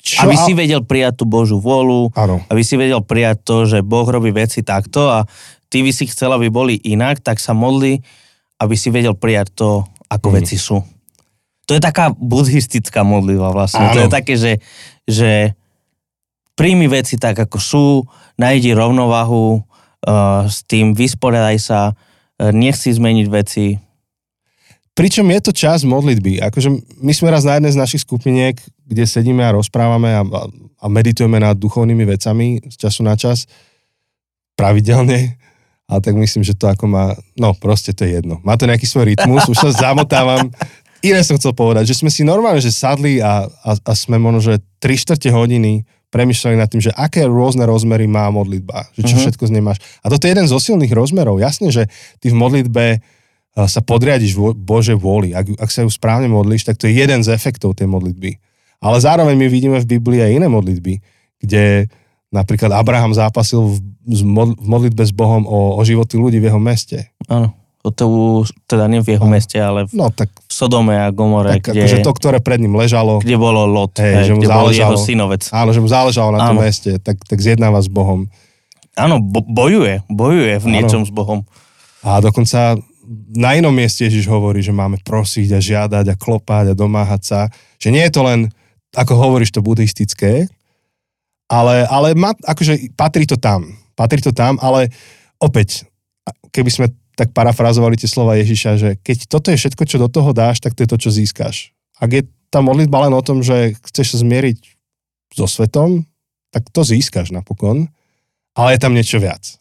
[0.00, 3.56] Čo, aby a- si vedel prijať tú Božú vôľu, Áno, aby si vedel prijať to,
[3.64, 5.28] že Boh robí veci takto a
[5.68, 8.02] ty by si chcel, aby boli inak, tak sa modli,
[8.62, 9.68] aby si vedel prijať to,
[10.06, 10.34] ako Mhm.
[10.38, 10.78] veci sú.
[11.66, 13.86] To je taká buddhistická modlitba vlastne.
[13.90, 14.04] To Áno.
[14.06, 14.58] je také, že,
[15.06, 15.54] že
[16.54, 17.86] príjmi veci tak, ako sú,
[18.36, 23.78] nájdi rovnovahu uh, s tým, vysporiadaj sa, uh, nechci zmeniť veci,
[24.92, 26.44] pričom je to čas modlitby.
[26.44, 26.68] Akože
[27.00, 30.86] my sme raz na jednej z našich skupiniek, kde sedíme a rozprávame a, a, a
[30.90, 33.48] meditujeme nad duchovnými vecami z času na čas,
[34.52, 35.40] pravidelne,
[35.92, 38.40] ale tak myslím, že to ako má, no proste to je jedno.
[38.40, 40.48] Má to nejaký svoj rytmus, už sa zamotávam.
[41.04, 44.40] Iné som chcel povedať, že sme si normálne, že sadli a, a, a sme možno,
[44.40, 49.16] že 3 čtvrte hodiny premyšľali nad tým, že aké rôzne rozmery má modlitba, že čo
[49.16, 49.20] Mhm.
[49.20, 49.78] všetko z nej máš.
[50.00, 51.40] A toto je jeden zo silných rozmerov.
[51.40, 51.88] Jasne, že
[52.20, 55.32] ty v modlitbe uh, sa podriadiš vo, Bože vôli.
[55.32, 58.36] Ak, ak sa ju správne modlíš, tak to je jeden z efektov tej modlitby.
[58.78, 60.94] Ale zároveň my vidíme v Biblii aj iné modlitby,
[61.40, 61.88] kde
[62.32, 63.76] napríklad Abraham zápasil v,
[64.08, 64.22] v
[64.58, 67.12] modlitbe s Bohom o, o životy ľudí v jeho meste.
[67.28, 67.52] Áno.
[67.82, 67.90] To
[68.70, 69.34] teda nie v jeho Áno.
[69.34, 72.78] meste, ale v No tak, Sodome a Gomore, tak kde, akože to, ktoré pred ním
[72.78, 75.42] ležalo, kde bolo Lot, Hej, hej, že mu kde bol jeho synovec.
[75.50, 76.62] áno, že mu záležalo na tom Áno.
[76.62, 78.30] meste, tak, tak zjednáva s Bohom.
[78.94, 80.74] Áno, bo- bojuje, bojuje v Áno.
[80.78, 81.42] niečom s Bohom.
[82.06, 82.78] A dokonca
[83.34, 87.40] na inom mieste Ježiš hovorí, že máme prosiť a žiadať a klopať a domáhať sa.
[87.82, 88.40] Že nie je to len,
[88.94, 90.46] ako hovoríš, to buddhistické,
[91.52, 93.76] ale, ale má, akože patrí to tam.
[93.92, 94.88] Patrí to tam, ale
[95.36, 95.84] opäť,
[96.48, 100.32] keby sme tak parafrazovali tie slova Ježiša, že keď toto je všetko, čo do toho
[100.32, 101.76] dáš, tak to je to, čo získaš.
[102.00, 104.58] Ak je tá modlitba len o tom, že chceš sa zmieriť
[105.36, 106.08] so svetom,
[106.52, 107.92] tak to získaš napokon,
[108.56, 109.60] ale je tam niečo viac.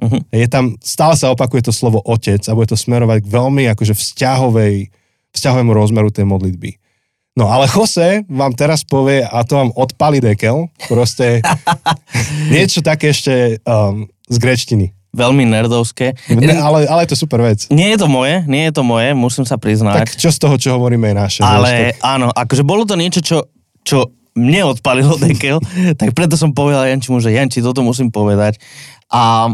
[0.00, 0.28] Mhm.
[0.32, 3.96] Je tam, stále sa opakuje to slovo otec a bude to smerovať k veľmi akože
[3.96, 4.92] vzťahovej,
[5.32, 6.80] vzťahovému rozmeru tej modlitby.
[7.36, 11.44] No ale Jose vám teraz povie, a to vám odpali dekel, proste
[12.54, 14.96] niečo také ešte um, z grečtiny.
[15.12, 16.12] Veľmi nerdovské.
[16.28, 17.68] Ne, ale, ale je to super vec.
[17.68, 19.96] Nie je to moje, nie je to moje, musím sa priznať.
[19.96, 21.40] Tak čo z toho, čo hovoríme, je naše.
[21.40, 23.48] vieš, Ale tak, áno, akože bolo to niečo, čo,
[23.80, 25.56] čo mne odpalilo dekel,
[25.92, 28.60] tak preto som povedal Jančimu, že Janči, toto musím povedať.
[29.08, 29.52] A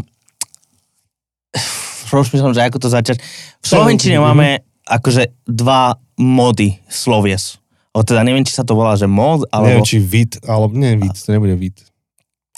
[2.09, 3.17] rozmýšľam, že ako to začať.
[3.59, 4.23] V Slovenčine Mhm.
[4.23, 4.47] máme
[4.83, 7.55] akože dva mody slovies.
[7.93, 9.85] O teda neviem, či sa to volá, že mod, neviem, alebo...
[9.85, 11.77] či vid, alebo nie vid, to nebude vid.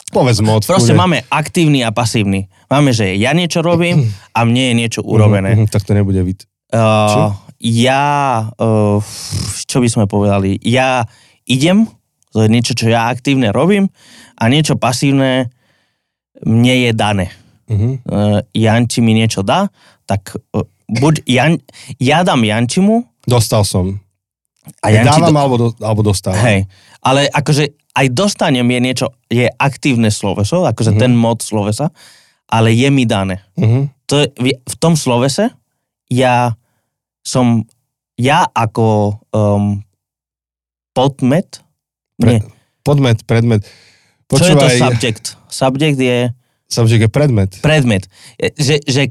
[0.07, 0.63] Povedz moc.
[0.63, 1.01] Proste kľudne.
[1.01, 2.47] máme aktívny a pasívny.
[2.65, 5.49] Máme, že ja niečo robím a mne je niečo Mhm, urobené.
[5.53, 6.47] mhm, tak to nebude vid.
[6.71, 8.03] Uh, ja,
[8.53, 8.99] uh,
[9.61, 11.03] čo by sme povedali, ja
[11.43, 11.83] idem,
[12.31, 13.91] to je niečo, čo ja aktívne robím
[14.35, 15.51] a niečo pasívne
[16.37, 17.27] mne je dané.
[17.67, 17.89] Mhm.
[18.03, 19.67] Uh, Janči mi niečo dá,
[20.05, 21.59] tak uh, buď Jan,
[21.97, 23.97] ja dám Jančimu Dostal som.
[24.79, 25.07] A Janči...
[25.19, 26.39] Dávam do- alebo, do, alebo dostávam.
[26.39, 26.59] Hej,
[26.99, 30.99] ale akože aj dostanem je niečo, je aktívne sloveso, akože Mhm.
[30.99, 31.89] ten mod slovesa,
[32.45, 33.41] ale je mi dané.
[33.55, 33.93] Mhm.
[34.05, 35.49] to je, v- tom slovese
[36.07, 36.53] ja
[37.21, 37.65] som,
[38.15, 38.85] ja ako
[39.29, 39.81] um,
[40.91, 41.61] podmet,
[42.15, 42.39] Pre- nie,
[42.81, 43.65] Podmet, predmet.
[44.29, 45.25] čo je to Počúvaj, subject?
[45.47, 46.17] Subject je
[46.67, 47.51] subject je predmet.
[47.59, 48.05] predmet.
[48.37, 49.01] Že, že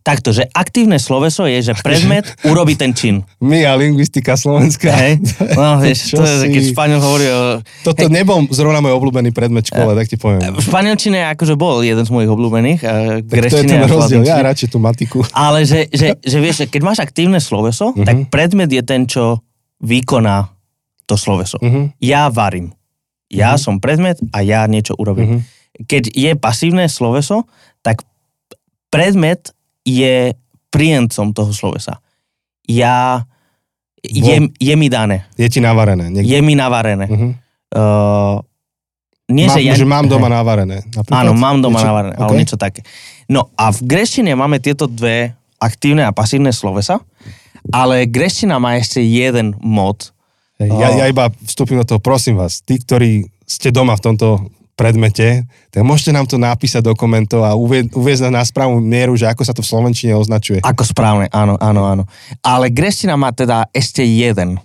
[0.00, 3.22] takto, že aktívne sloveso je, že predmet urobí ten čin.
[3.38, 4.90] My a lingvistika slovenská.
[4.90, 5.12] Hej?
[5.52, 7.40] No, vieš, Čo to je, keď Španiel hovorí o...
[7.82, 10.42] Toto nebol zrovna môj obľúbený predmet škole, tak ti poviem.
[10.52, 12.80] V španielčine akože bol jeden z mojich obľúbených.
[12.80, 14.22] a Tak to je ten rozdiel.
[14.22, 15.24] Ja radšej tú matiku.
[15.36, 18.02] Ale že, že, že vieš, keď máš aktívne sloveso, Mhm.
[18.02, 19.40] tak predmet je ten, čo
[19.78, 20.50] vykoná
[21.04, 21.56] to sloveso.
[21.58, 21.94] Mhm.
[21.98, 22.74] Ja varím.
[23.26, 23.58] Ja Mhm.
[23.58, 25.26] som predmet a ja niečo urobím.
[25.26, 25.40] Mhm.
[25.82, 27.44] Keď je pasívne sloveso,
[27.80, 28.00] tak
[28.88, 29.52] predmet
[29.86, 30.34] je
[30.68, 32.02] príjemcom toho slovesa.
[32.66, 33.22] Ja,
[34.02, 35.30] je, je mi dané.
[35.38, 36.10] Je ti navarené.
[36.10, 36.26] Niekde.
[36.26, 37.06] Je mi navarené.
[37.06, 37.28] Mhm.
[37.70, 38.42] Uh,
[39.26, 39.74] nie, Mám, že ja...
[39.74, 40.82] že mám doma navarené.
[40.90, 41.22] Napríklad.
[41.22, 42.40] Áno, mám doma Niečo- navarené, alebo OK.
[42.42, 42.82] niečo také.
[43.26, 47.02] No a v greštine máme tieto dve aktívne a pasívne slovesa,
[47.74, 50.14] ale greština má ešte jeden mod.
[50.62, 54.46] Ja, ja iba vstúpim do toho, prosím vás, tí, ktorí ste doma v tomto
[54.76, 59.24] predmete, tak môžete nám to napísať do komentov a uvie, uviezť na správnu mieru, že
[59.24, 60.60] ako sa to v Slovenčine označuje.
[60.60, 62.04] Ako správne, áno, áno, áno.
[62.44, 64.60] Ale greština má teda ešte jeden.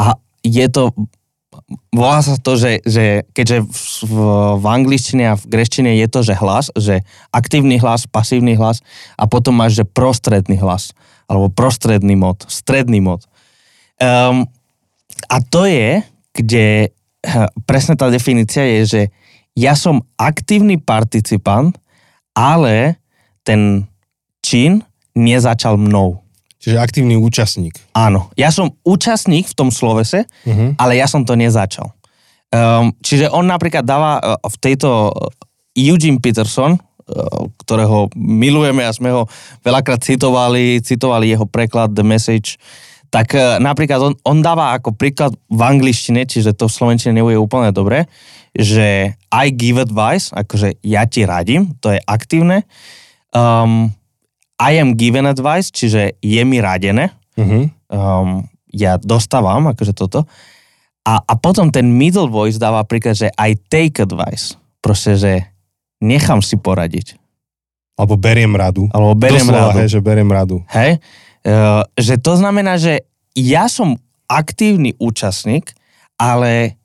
[0.00, 0.96] A je to,
[1.92, 4.16] volá sa to, že, že keďže v, v,
[4.58, 8.80] v angličtine a v greštine je to, že hlas, že aktívny hlas, pasívny hlas
[9.20, 10.96] a potom máš, že prostredný hlas,
[11.28, 13.28] alebo prostredný mod, stredný mod.
[14.00, 14.48] Um,
[15.28, 16.00] a to je,
[16.32, 19.02] kde eh, presne tá definícia je, že
[19.60, 21.76] ja som aktívny participant,
[22.32, 22.96] ale
[23.44, 23.84] ten
[24.40, 24.80] čin
[25.12, 26.24] nezačal mnou.
[26.60, 27.76] Čiže aktívny účastník.
[27.92, 30.80] Áno, ja som účastník v tom slovese, Mhm.
[30.80, 31.92] ale ja som to nezačal.
[32.50, 35.30] Um, čiže on napríklad dáva uh, v tejto uh,
[35.70, 36.80] Eugene Peterson, uh,
[37.62, 39.30] ktorého milujeme a sme ho
[39.62, 42.58] veľakrát citovali, citovali jeho preklad The Message,
[43.06, 47.38] tak uh, napríklad on, on dáva ako príklad v angličtine, čiže to v slovenčine nebude
[47.38, 48.10] úplne dobre,
[48.54, 52.66] že I give advice, akože ja ti radím, to je aktívne.
[53.30, 53.94] Um,
[54.60, 57.72] I am given advice, čiže je mi radené, Uh-huh.
[57.88, 60.28] um, ja dostávam akože toto.
[61.08, 64.60] A, a potom ten middle voice dáva príklad, že I take advice.
[64.84, 65.32] Proste, že
[66.04, 67.16] nechám si poradiť.
[67.96, 68.92] Alebo beriem radu.
[68.92, 69.78] Alebo beriem Doslova, radu.
[69.80, 70.60] Hej, že beriem radu.
[70.68, 71.00] Hej?
[71.40, 73.96] Uh, že to znamená, že ja som
[74.28, 75.72] aktívny účastník,
[76.20, 76.76] ale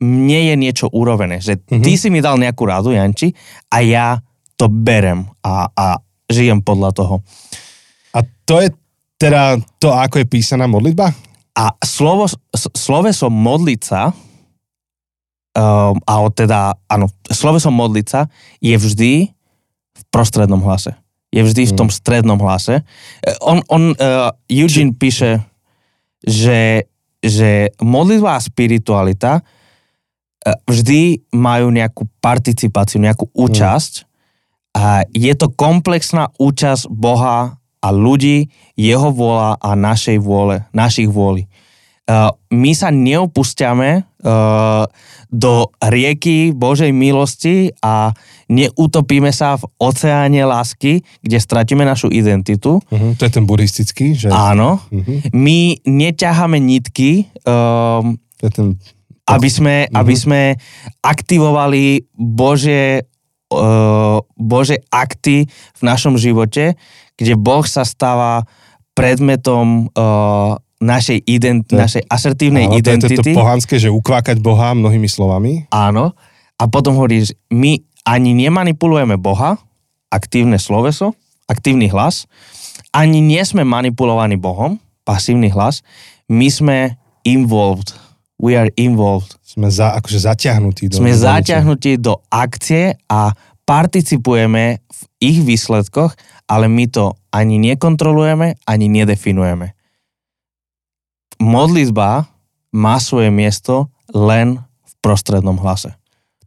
[0.00, 1.38] mne je niečo urovené.
[1.38, 1.82] Že Mhm.
[1.84, 3.36] ty si mi dal nejakú radu, Janči,
[3.68, 4.18] a ja
[4.56, 5.86] to berem a, a
[6.28, 7.14] žijem podľa toho.
[8.16, 8.72] A to je
[9.20, 11.12] teda to, ako je písaná modlitba?
[11.52, 12.24] A slovo,
[12.72, 14.16] sloveso modliť sa,
[15.52, 18.32] um, a teda, áno, sloveso modliť sa
[18.64, 19.12] je vždy
[19.92, 20.96] v prostrednom hlase.
[21.30, 22.82] Je vždy v tom strednom hlase.
[23.22, 25.44] E, On, on uh, Eugene píše,
[26.24, 26.88] že,
[27.22, 29.44] že modlitba a spiritualita
[30.44, 34.08] vždy majú nejakú participáciu, nejakú účasť
[34.72, 41.48] a je to komplexná účasť Boha a ľudí, jeho vôľa a našej vôle, našich vôli.
[42.10, 44.82] Uh, my sa neopúšťame uh,
[45.30, 48.10] do rieky Božej milosti a
[48.50, 52.82] neutopíme sa v oceáne lásky, kde stratíme našu identitu.
[52.82, 53.14] Uh-huh.
[53.14, 54.26] To je ten buddhistický, že...
[54.26, 54.82] Áno.
[54.90, 55.22] Uh-huh.
[55.30, 58.68] My neťaháme nitky, um, To je ten...
[59.36, 60.40] aby sme, aby sme
[61.04, 63.06] aktivovali Bože,
[63.54, 66.74] uh, Bože akty v našom živote,
[67.14, 68.48] kde Boh sa stáva
[68.96, 73.30] predmetom uh, našej, ident, To našej asertívnej Áno, to je to identity.
[73.36, 75.68] pohanské, že ukvákať Boha mnohými slovami.
[75.70, 76.16] Áno.
[76.56, 79.60] A potom hovorí, že my ani nemanipulujeme Boha,
[80.08, 81.12] aktívne sloveso,
[81.46, 82.24] aktívny hlas,
[82.90, 85.84] ani nie sme manipulovaní Bohom, pasívny hlas,
[86.26, 86.78] my sme
[87.22, 87.94] involved.
[88.40, 89.36] We are involved.
[89.44, 90.88] Sme za, akože zaťahnutí.
[90.88, 93.36] Do, Sme zaťahnutí do akcie a
[93.68, 96.16] participujeme v ich výsledkoch,
[96.48, 99.76] ale my to ani nekontrolujeme, ani nedefinujeme.
[101.36, 102.32] Modlitba
[102.72, 105.92] má svoje miesto len v prostrednom hlase.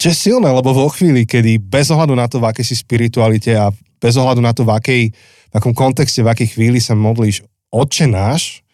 [0.01, 3.53] Čo je silné, lebo vo chvíli, kedy bez ohľadu na to, v akej si spiritualite
[3.53, 3.69] a
[4.01, 8.09] bez ohľadu na to, v, akej, v akom kontexte, v akej chvíli sa modlíš Otče
[8.09, 8.65] náš,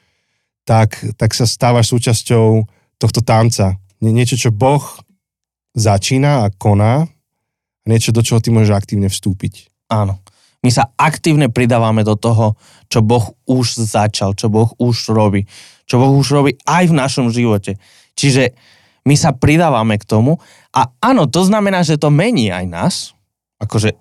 [0.64, 3.80] tak, tak sa stávaš súčasťou tohto tanca.
[4.04, 4.84] Nie, niečo, čo Boh
[5.74, 9.72] začína a koná a niečo, do čoho ty môžeš aktívne vstúpiť.
[9.90, 10.20] Áno.
[10.60, 12.60] My sa aktívne pridávame do toho,
[12.92, 15.48] čo Boh už začal, čo Boh už robí.
[15.88, 17.80] Čo Boh už robí aj v našom živote.
[18.20, 18.52] Čiže
[19.08, 20.36] my sa pridávame k tomu
[20.76, 22.96] a áno, to znamená, že to mení aj nás.
[23.64, 23.96] Akože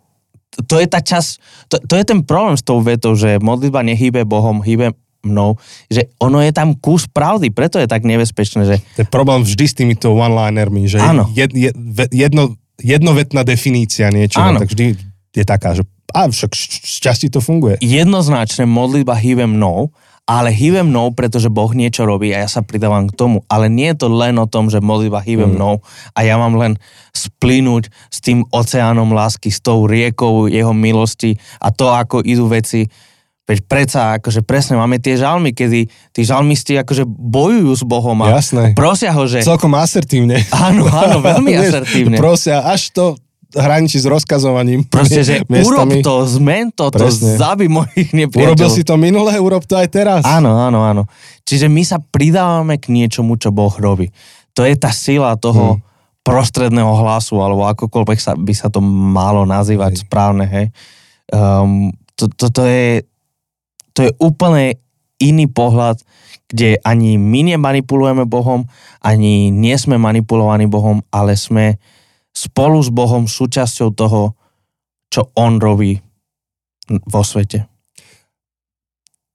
[0.67, 1.39] to je tá čas,
[1.71, 5.59] to, to je ten problém s tou vetou, že modlitba nehýbe Bohom, hýbe mnou,
[5.91, 9.65] že ono je tam kus pravdy, preto je tak nebezpečné, že To je problém vždy
[9.67, 11.27] s týmito one-linermi, že Áno.
[11.35, 11.75] jed, jed,
[12.15, 14.95] jedno, jednovetná definícia niečo, tak vždy
[15.35, 17.77] je taká, že a však z časti to funguje.
[17.85, 19.93] jednoznačne modlitba hýbe mnou,
[20.25, 23.45] ale hýbe mnou, pretože Boh niečo robí a ja sa pridávam k tomu.
[23.49, 25.53] Ale nie je to len o tom, že modlitba hýbe Mm.
[25.57, 25.75] mnou
[26.13, 26.77] a ja mám len
[27.13, 32.89] splynúť s tým oceánom lásky, s tou riekou jeho milosti a to, ako idú veci.
[33.49, 35.81] Veď predsa, akože presne máme tie žalmy, kedy
[36.13, 38.77] tí žalmisti akože bojujú s Bohom a Jasné.
[38.77, 39.41] prosia ho, že...
[39.41, 40.45] Celkom asertívne.
[40.53, 42.15] Áno, áno, veľmi asertívne.
[42.15, 43.17] Prosia, až to
[43.49, 44.85] hraničí s rozkazovaním.
[44.93, 46.05] Proste, že urob miestami.
[46.05, 47.41] to, zmen to, to Presne.
[47.41, 48.53] zabi mojich nepriateľov.
[48.53, 50.21] Urobil si to minule, urob to aj teraz.
[50.23, 51.09] Áno, áno, áno.
[51.43, 54.13] Čiže my sa pridávame k niečomu, čo Boh robí.
[54.53, 55.87] To je tá sila toho Hmm.
[56.21, 60.01] prostredného hlasu, alebo akokoľvek sa, by sa to malo nazývať Hej.
[60.05, 60.67] správne, hej.
[61.29, 63.01] Um, to, to, to, je,
[63.99, 64.79] to je úplne
[65.19, 65.99] iný pohľad,
[66.47, 68.71] kde ani my nemanipulujeme Bohom,
[69.03, 71.83] ani nie sme manipulovaní Bohom, ale sme
[72.31, 74.39] spolu s Bohom súčasťou toho,
[75.11, 75.99] čo On robí
[77.11, 77.67] vo svete.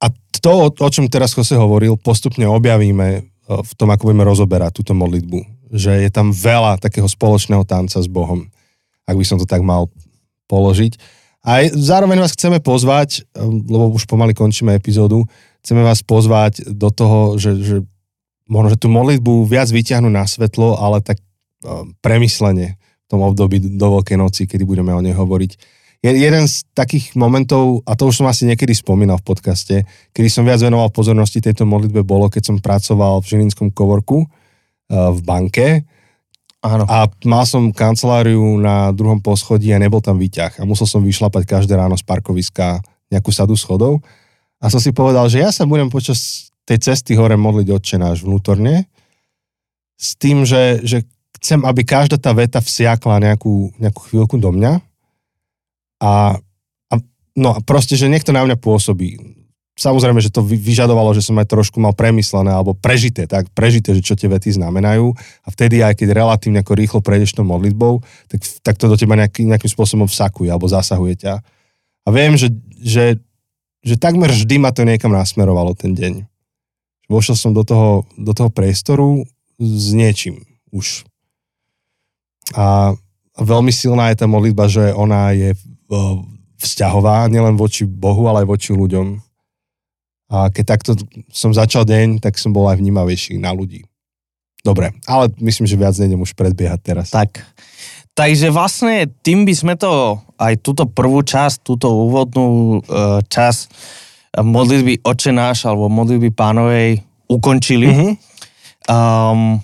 [0.00, 0.08] A
[0.40, 4.96] to, o, čom teraz Jose hovoril, postupne objavíme e, v tom, ako budeme rozoberať túto
[4.96, 5.68] modlitbu.
[5.76, 8.48] Že je tam veľa takého spoločného tanca s Bohom,
[9.04, 9.92] ak by som to tak mal
[10.48, 10.96] položiť.
[11.44, 15.28] A zároveň vás chceme pozvať, e, lebo už pomaly končíme epizódu,
[15.60, 17.76] chceme vás pozvať do toho, že, že
[18.48, 21.24] možno, že tú modlitbu viac vyťahnu na svetlo, ale tak e,
[22.00, 25.52] premyslenie v tom období do Veľkej noci, kedy budeme o nej hovoriť.
[26.04, 29.76] Je jeden z takých momentov, a to už som asi niekedy spomínal v podcaste,
[30.12, 34.28] kedy som viac venoval pozornosti tejto modlitbe, bolo, keď som pracoval v Žilinskom kovorku e,
[34.96, 35.84] v banke
[36.64, 36.88] Áno.
[36.88, 41.44] a mal som kanceláriu na druhom poschodí a nebol tam výťah a musel som vyšlapať
[41.44, 42.80] každé ráno z parkoviska
[43.12, 44.00] nejakú sadu schodov
[44.64, 48.24] a som si povedal, že ja sa budem počas tej cesty hore modliť Otče náš
[48.24, 48.88] vnútorne
[50.00, 51.04] s tým, že, že
[51.36, 54.80] chcem, aby každá tá veta vsiakla nejakú, nejakú chvíľku do mňa
[56.00, 56.40] a,
[56.88, 56.94] a
[57.36, 59.43] no proste, že niekto na mňa pôsobí.
[59.74, 63.90] Samozrejme, že to vy- vyžadovalo, že som aj trošku mal premyslené alebo prežité, tak prežité,
[63.90, 67.98] že čo tie vety znamenajú a vtedy aj keď relatívne ako rýchlo prejdeš tou modlitbou,
[68.30, 71.34] tak, tak to do teba nejaký, nejakým spôsobom vsakuje alebo zasahuje ťa.
[72.06, 73.18] A viem, že, že,
[73.82, 76.22] že takmer vždy ma to niekam nasmerovalo ten deň.
[77.10, 79.26] Vošiel som do toho, do toho priestoru
[79.58, 81.02] s niečím už.
[82.54, 82.94] A
[83.34, 85.58] veľmi silná je tá modlitba, že ona je
[86.62, 89.33] vzťahová, nielen voči Bohu, ale aj voči ľuďom.
[90.34, 90.98] A keď takto
[91.30, 93.86] som začal deň, tak som bol aj vnímavejší na ľudí.
[94.66, 97.14] Dobre, ale myslím, že viac nejdem už predbiehať teraz.
[97.14, 97.46] Tak.
[98.18, 103.62] Takže vlastne tým by sme to, aj túto prvú časť, túto úvodnú uh, časť
[104.42, 106.98] modlitby Oče náš alebo modlitby pánovej
[107.30, 107.86] ukončili.
[107.86, 108.10] Mhm.
[108.90, 109.62] Um,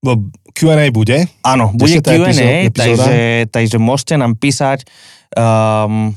[0.00, 1.28] Bo Q&A bude.
[1.44, 3.04] áno, bude Q&A, epizó- epizóda.
[3.04, 3.16] takže,
[3.52, 4.88] takže môžete nám písať.
[5.36, 6.16] Um,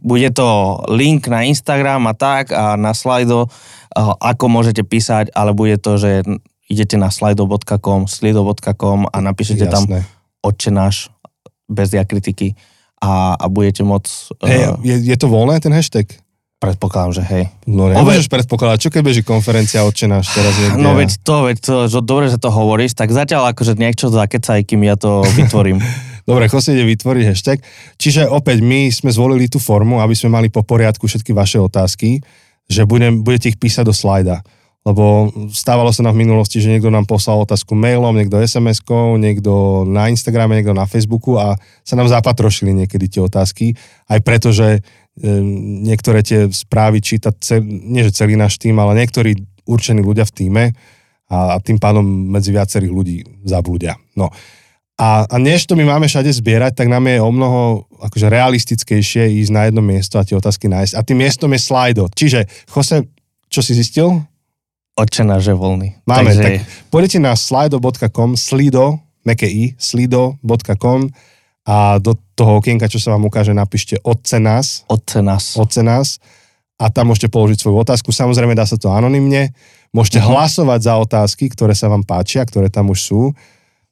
[0.00, 5.52] bude to link na Instagram a tak a na slajdo, uh, ako môžete písať, ale
[5.56, 6.22] bude to, že
[6.68, 10.00] idete na slido.com, slido.com a napíšete tam Jasné.
[10.44, 11.10] Otče náš
[11.68, 12.54] bez diakritiky
[13.02, 14.10] a, a budete môcť,
[14.44, 16.08] Hey, uh, je, je to voľné, ten hashtag?
[16.58, 17.44] predpokladám, že hej.
[17.70, 20.82] No nemôžeš predpokladať, čo keď beží konferencia Otče náš teraz niekde?
[20.82, 24.66] No veď to, veď to, že dobre, že to hovoríš, tak zatiaľ akože niečo zakecaj,
[24.66, 25.78] kým ja to vytvorím.
[26.28, 27.58] Dobre, Jose ide vytvoriť hashtag.
[27.96, 32.20] Čiže opäť my sme zvolili tú formu, aby sme mali po poriadku všetky vaše otázky,
[32.68, 34.44] že budem, budete ich písať do slajda.
[34.84, 39.84] Lebo stávalo sa nám v minulosti, že niekto nám poslal otázku mailom, niekto SMS-kou, niekto
[39.88, 43.72] na Instagrame, niekto na Facebooku a sa nám zapatrošili niekedy tie otázky.
[44.04, 44.84] Aj preto, že
[45.82, 49.34] niektoré tie správy číta, cel, nie že celý náš tým, ale niektorí
[49.66, 50.64] určení ľudia v týme
[51.28, 53.98] a, a tým pádom medzi viacerých ľudí zablúdia.
[54.14, 54.30] No.
[54.98, 59.30] A, a než to my máme všade zbierať, tak nám je o mnoho akože realistickejšie
[59.42, 60.98] ísť na jedno miesto a tie otázky nájsť.
[60.98, 62.10] A tým miestom je Slido.
[62.10, 63.06] Čiže, Jose,
[63.46, 64.10] čo si zistil?
[64.98, 66.02] Otče náš je voľný.
[66.02, 66.52] Máme, Takže, tak
[66.90, 71.14] pôjdete na slido.com, slido, meké i, slido.com
[71.62, 75.54] a do toho okienka, čo sa vám ukáže, napíšte Otce nás, Otce nás.
[75.54, 76.18] Otce nás
[76.74, 78.10] a tam môžete položiť svoju otázku.
[78.10, 79.54] Samozrejme dá sa to anonymne.
[79.94, 80.26] Môžete Mhm.
[80.26, 83.20] hlasovať za otázky, ktoré sa vám páčia, ktoré tam už sú.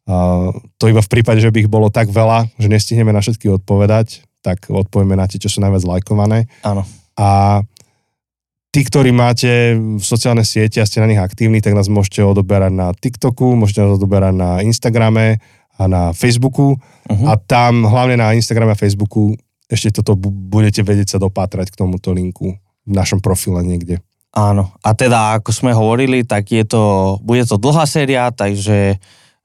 [0.07, 4.23] To iba v prípade, že by ich bolo tak veľa, že nestihneme na všetky odpovedať,
[4.39, 6.47] tak odpovieme na tie, čo sú najviac lajkované.
[6.63, 6.87] Áno.
[7.19, 7.61] A
[8.71, 12.95] tí, ktorí máte sociálne siete a ste na nich aktívni, tak nás môžete odoberať na
[12.95, 15.43] TikToku, môžete nás odoberať na Instagrame
[15.75, 16.79] a na Facebooku.
[16.79, 17.27] Uh-huh.
[17.27, 19.35] A tam, hlavne na Instagrame a Facebooku,
[19.67, 22.55] ešte toto bu- budete vedieť sa dopátrať k tomuto linku
[22.87, 23.99] v našom profile niekde.
[24.37, 24.71] Áno.
[24.85, 29.01] A teda, ako sme hovorili, tak je to, bude to dlhá séria, takže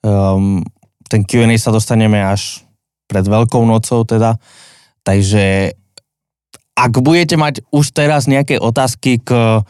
[0.05, 0.61] um,
[1.09, 2.63] ten Q&A sa dostaneme až
[3.11, 4.39] pred Veľkou nocou teda.
[5.03, 5.75] Takže
[6.77, 9.61] ak budete mať už teraz nejaké otázky k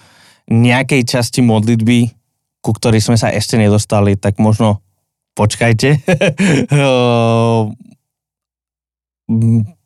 [0.52, 2.14] nejakej časti modlitby,
[2.62, 4.86] ku ktorej sme sa ešte nedostali, tak možno
[5.34, 5.98] počkajte.
[9.26, 9.66] Mm,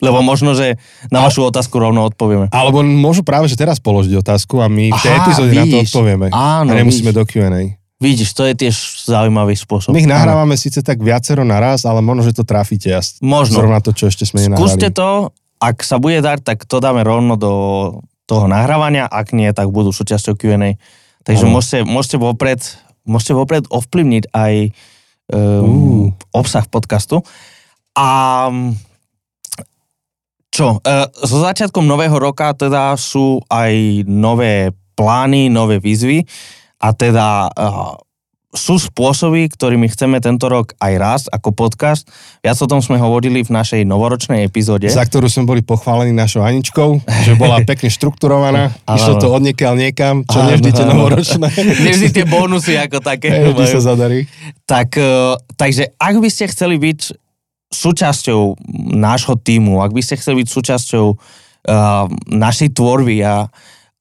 [0.00, 0.80] Lebo možno, že
[1.12, 2.48] na vašu otázku rovno odpovieme.
[2.56, 6.26] Alebo môžu práve, že teraz položiť otázku a my v tej epizóde na to odpovieme.
[6.32, 7.20] Áno, a nemusíme vidíš.
[7.20, 7.79] do Q&A.
[8.00, 9.92] Vidíš, to je tiež zaujímavý spôsob.
[9.92, 12.88] My ich nahrávame síce tak viacero naraz, ale možno, že to trafíte.
[12.96, 13.60] A Možno.
[13.60, 14.56] Zrovna to, čo ešte sme nenahrali.
[14.64, 17.52] Skúste to, ak sa bude dať, tak to dáme rovno do
[18.24, 20.80] toho nahrávania, ak nie, tak budú súčasťou Q&A.
[21.28, 22.60] Takže môžete, môžete, vopred,
[23.04, 24.54] môžete vopred ovplyvniť aj
[25.30, 25.62] Uh.
[25.62, 27.22] um, obsah podcastu.
[27.94, 28.50] A
[30.50, 36.26] čo, e, so začiatkom nového roka teda sú aj nové plány, nové výzvy
[36.80, 37.70] a teda e,
[38.50, 42.10] sú spôsoby, ktorými chceme tento rok aj raz ako podcast.
[42.42, 44.90] Viac o tom sme hovorili v našej novoročnej epizóde.
[44.90, 49.74] za ktorú sme boli pochválení našou Aničkou, že bola pekne štrukturovaná, išlo to od niekiaľ
[49.78, 51.46] niekam, čo nevždy tie novoročné.
[51.86, 53.30] Nevždy tie bonusy ako také.
[53.30, 53.74] Hej, vždy majú.
[53.78, 54.26] sa zadarí.
[54.66, 57.00] Tak, e, takže ak by ste chceli byť
[57.70, 58.58] súčasťou
[58.98, 63.46] nášho týmu, ak by ste chceli byť súčasťou uh, našej tvorby a,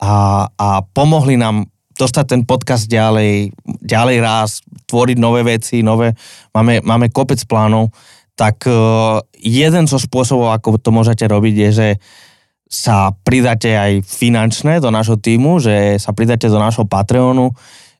[0.02, 0.14] a,
[0.50, 1.70] a pomohli nám
[2.00, 3.52] dostať ten podcast ďalej,
[3.84, 6.16] ďalej raz, tvoriť nové veci, nové,
[6.56, 7.92] máme, máme kopec plánov,
[8.40, 11.90] tak uh, jeden zo spôsobov, ako to môžete robiť, je, že
[12.72, 17.52] sa pridáte aj finančne do nášho týmu, že sa pridáte do nášho Patreonu.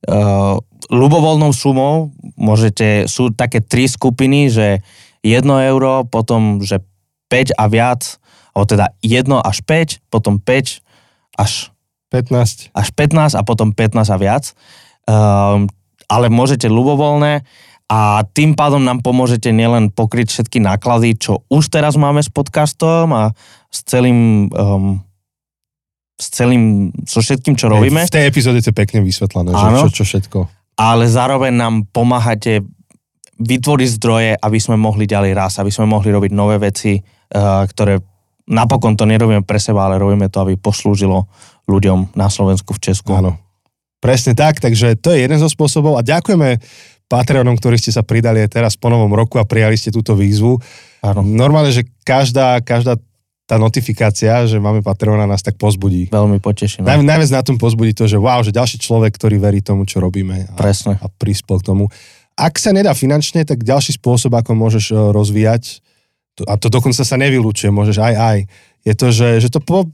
[0.08, 0.56] Uh,
[0.88, 4.80] ľubovoľnou sumou môžete, sú také tri skupiny, že
[5.28, 6.80] 1 euro, potom, že
[7.28, 8.16] 5 a viac,
[8.56, 10.80] alebo teda 1 až 5, potom 5
[11.36, 11.52] až
[12.10, 12.74] 15.
[12.74, 14.52] až 15 a potom 15 a viac.
[15.06, 15.70] Um,
[16.10, 17.46] ale môžete ľubovoľné
[17.90, 23.10] a tým pádom nám pomôžete nielen pokryť všetky náklady, čo už teraz máme s podcastom
[23.14, 23.24] a
[23.74, 25.02] s celým, um,
[26.14, 28.06] s celým, so všetkým, čo robíme.
[28.06, 29.90] V tej epizóde je pekne vysvetlené, že Áno.
[29.90, 30.38] čo, čo všetko.
[30.78, 32.62] ale zároveň nám pomáhate
[33.42, 37.98] vytvoriť zdroje, aby sme mohli ďalej raz, aby sme mohli robiť nové veci, uh, ktoré
[38.50, 41.30] napokon to nerobíme pre seba, ale robíme to, aby poslúžilo
[41.70, 43.14] ľuďom na Slovensku, v Česku.
[43.14, 43.38] Áno.
[44.02, 46.58] Presne tak, takže to je jeden zo spôsobov a ďakujeme
[47.10, 50.58] Patreonom, ktorí ste sa pridali aj teraz po novom roku a prijali ste túto výzvu.
[51.06, 51.22] Áno.
[51.26, 52.98] Normálne, že každá, každá
[53.50, 56.14] tá notifikácia, že máme Patreona, nás tak pozbudí.
[56.14, 56.86] Veľmi potešíme.
[56.86, 59.98] Naj, najviac na tom pozbudí to, že wow, že ďalší človek, ktorý verí tomu, čo
[59.98, 61.02] robíme a, Presne.
[61.02, 61.90] a prispel k tomu.
[62.38, 65.82] Ak sa nedá finančne, tak ďalší spôsob, ako môžeš e, rozvíjať,
[66.46, 68.38] a to dokonca sa nevylučuje, môžeš aj aj,
[68.86, 69.90] je to, že, že to po,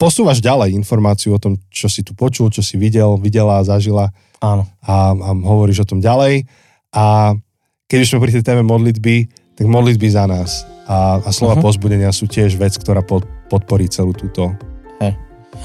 [0.00, 4.08] posúvaš ďalej informáciu o tom, čo si tu počul, čo si videl, videla, zažila
[4.40, 4.64] Áno.
[4.80, 6.48] a, a hovoríš o tom ďalej.
[6.96, 7.36] A
[7.84, 9.28] keď už sme pri tej téme modlitby,
[9.60, 11.68] tak modlitby za nás a, a slova uh-huh.
[11.68, 14.56] pozbudenia sú tiež vec, ktorá pod, podporí celú túto.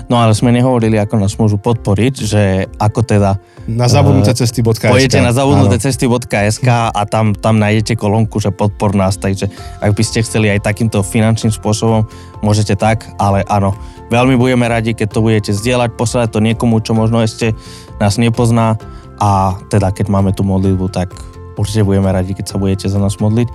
[0.05, 2.41] No ale sme nehovorili, ako nás môžu podporiť, že
[2.77, 4.93] ako teda Na zabudnuté cesty.sk.
[4.93, 9.49] pojete na zabudnuté cesty.sk a tam, tam nájdete kolónku, že podpor nás, takže
[9.81, 12.05] ak by ste chceli aj takýmto finančným spôsobom,
[12.45, 13.73] môžete tak, ale áno,
[14.13, 17.57] veľmi budeme radi, keď to budete zdieľať, poslať to niekomu, čo možno ešte
[17.97, 18.77] nás nepozná
[19.17, 21.09] a teda keď máme tú modlitbu, tak
[21.57, 23.49] určite budeme radi, keď sa budete za nás modliť.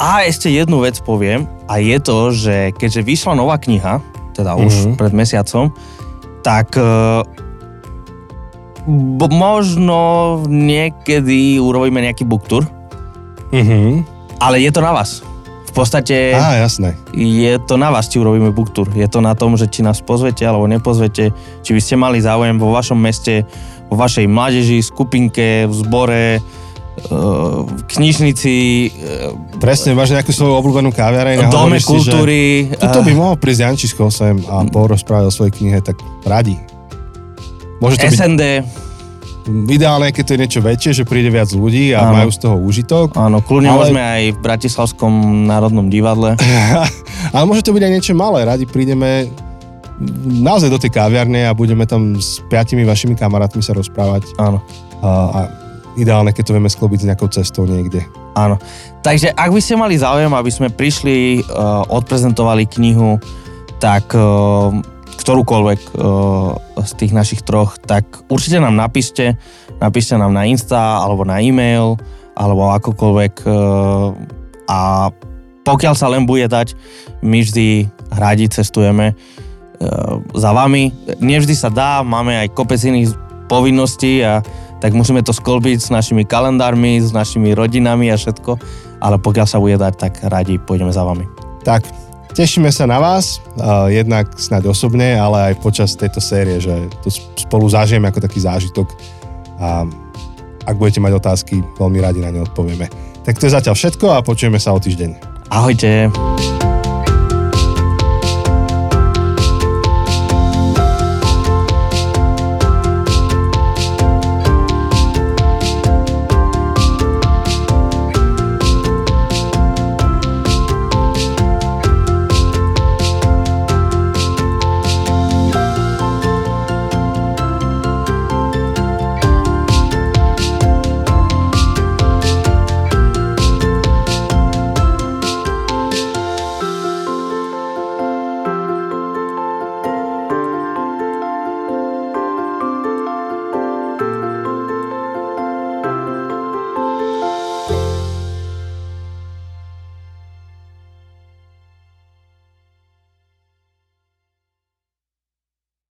[0.00, 4.00] A ešte jednu vec poviem a je to, že keďže vyšla nová kniha,
[4.40, 4.92] teda už Mhm.
[4.96, 5.68] pred mesiacom,
[6.40, 6.84] tak e,
[8.86, 9.98] b- možno
[10.46, 12.64] niekedy urobíme nejaký book tour,
[13.50, 14.04] Mhm.
[14.38, 15.20] ale je to na vás.
[15.62, 16.98] V podstate Á, jasné.
[17.12, 18.90] je to na vás, či urobíme book tour.
[18.90, 21.30] Je to na tom, že či nás pozvete alebo nepozvete,
[21.62, 23.46] či by ste mali záujem vo vašom meste,
[23.86, 26.24] vo vašej mládeži, skupinke, v zbore,
[27.08, 28.54] v knižnici,
[28.86, 32.40] e, Presne, máš nejakú svoju obľúbenú kaviareň dome si, kultúry.
[32.70, 35.96] Že tuto by mohol prísť Jančisko sem a porozprávať o svojej knihe, tak
[36.28, 36.60] radi.
[37.80, 38.42] Môže to byť SND,
[39.48, 42.22] ideálne, keď to je niečo väčšie, že príde viac ľudí a Áno.
[42.22, 43.16] majú z toho úžitok.
[43.16, 45.12] áno, kľudne Ale- môžeme aj v Bratislavskom
[45.48, 46.36] národnom divadle.
[47.34, 48.44] Ale môže to byť aj niečo malé.
[48.44, 49.28] Radi prídeme
[50.24, 54.32] naozaj do tej kaviarne a budeme tam s piatimi vašimi kamarátmi sa rozprávať.
[54.40, 54.64] Áno.
[55.00, 55.40] A, a
[55.98, 58.06] ideálne, keď to vieme sklobiť s nejakou cestou niekde.
[58.38, 58.60] Áno.
[59.02, 63.18] Takže ak by ste mali záujem, aby sme prišli, uh, odprezentovali knihu,
[63.82, 64.70] tak uh,
[65.18, 69.34] ktorúkoľvek uh, z tých našich troch, tak určite nám napíšte,
[69.82, 71.98] napíšte nám na Insta, alebo na e-mail,
[72.38, 74.14] alebo akokoľvek uh,
[74.70, 75.10] a
[75.60, 76.72] pokiaľ sa len bude dať,
[77.20, 77.84] my vždy
[78.16, 80.94] radi cestujeme uh, za vami.
[81.20, 83.12] Nevždy sa dá, máme aj kopec iných
[83.50, 84.40] povinností a
[84.80, 88.56] tak musíme to skolbiť s našimi kalendármi, s našimi rodinami a všetko,
[89.00, 91.28] ale pokiaľ sa bude dať, tak radi pôjdeme za vami.
[91.60, 91.84] Tak,
[92.32, 93.44] tešíme sa na vás,
[93.92, 98.88] jednak snáď osobne, ale aj počas tejto série, že to spolu zažijeme ako taký zážitok
[99.60, 99.84] a
[100.64, 102.88] ak budete mať otázky, veľmi radi na ne odpovieme.
[103.24, 105.10] Tak to je zatiaľ všetko a počujeme sa o týždeň.
[105.52, 106.08] Ahojte!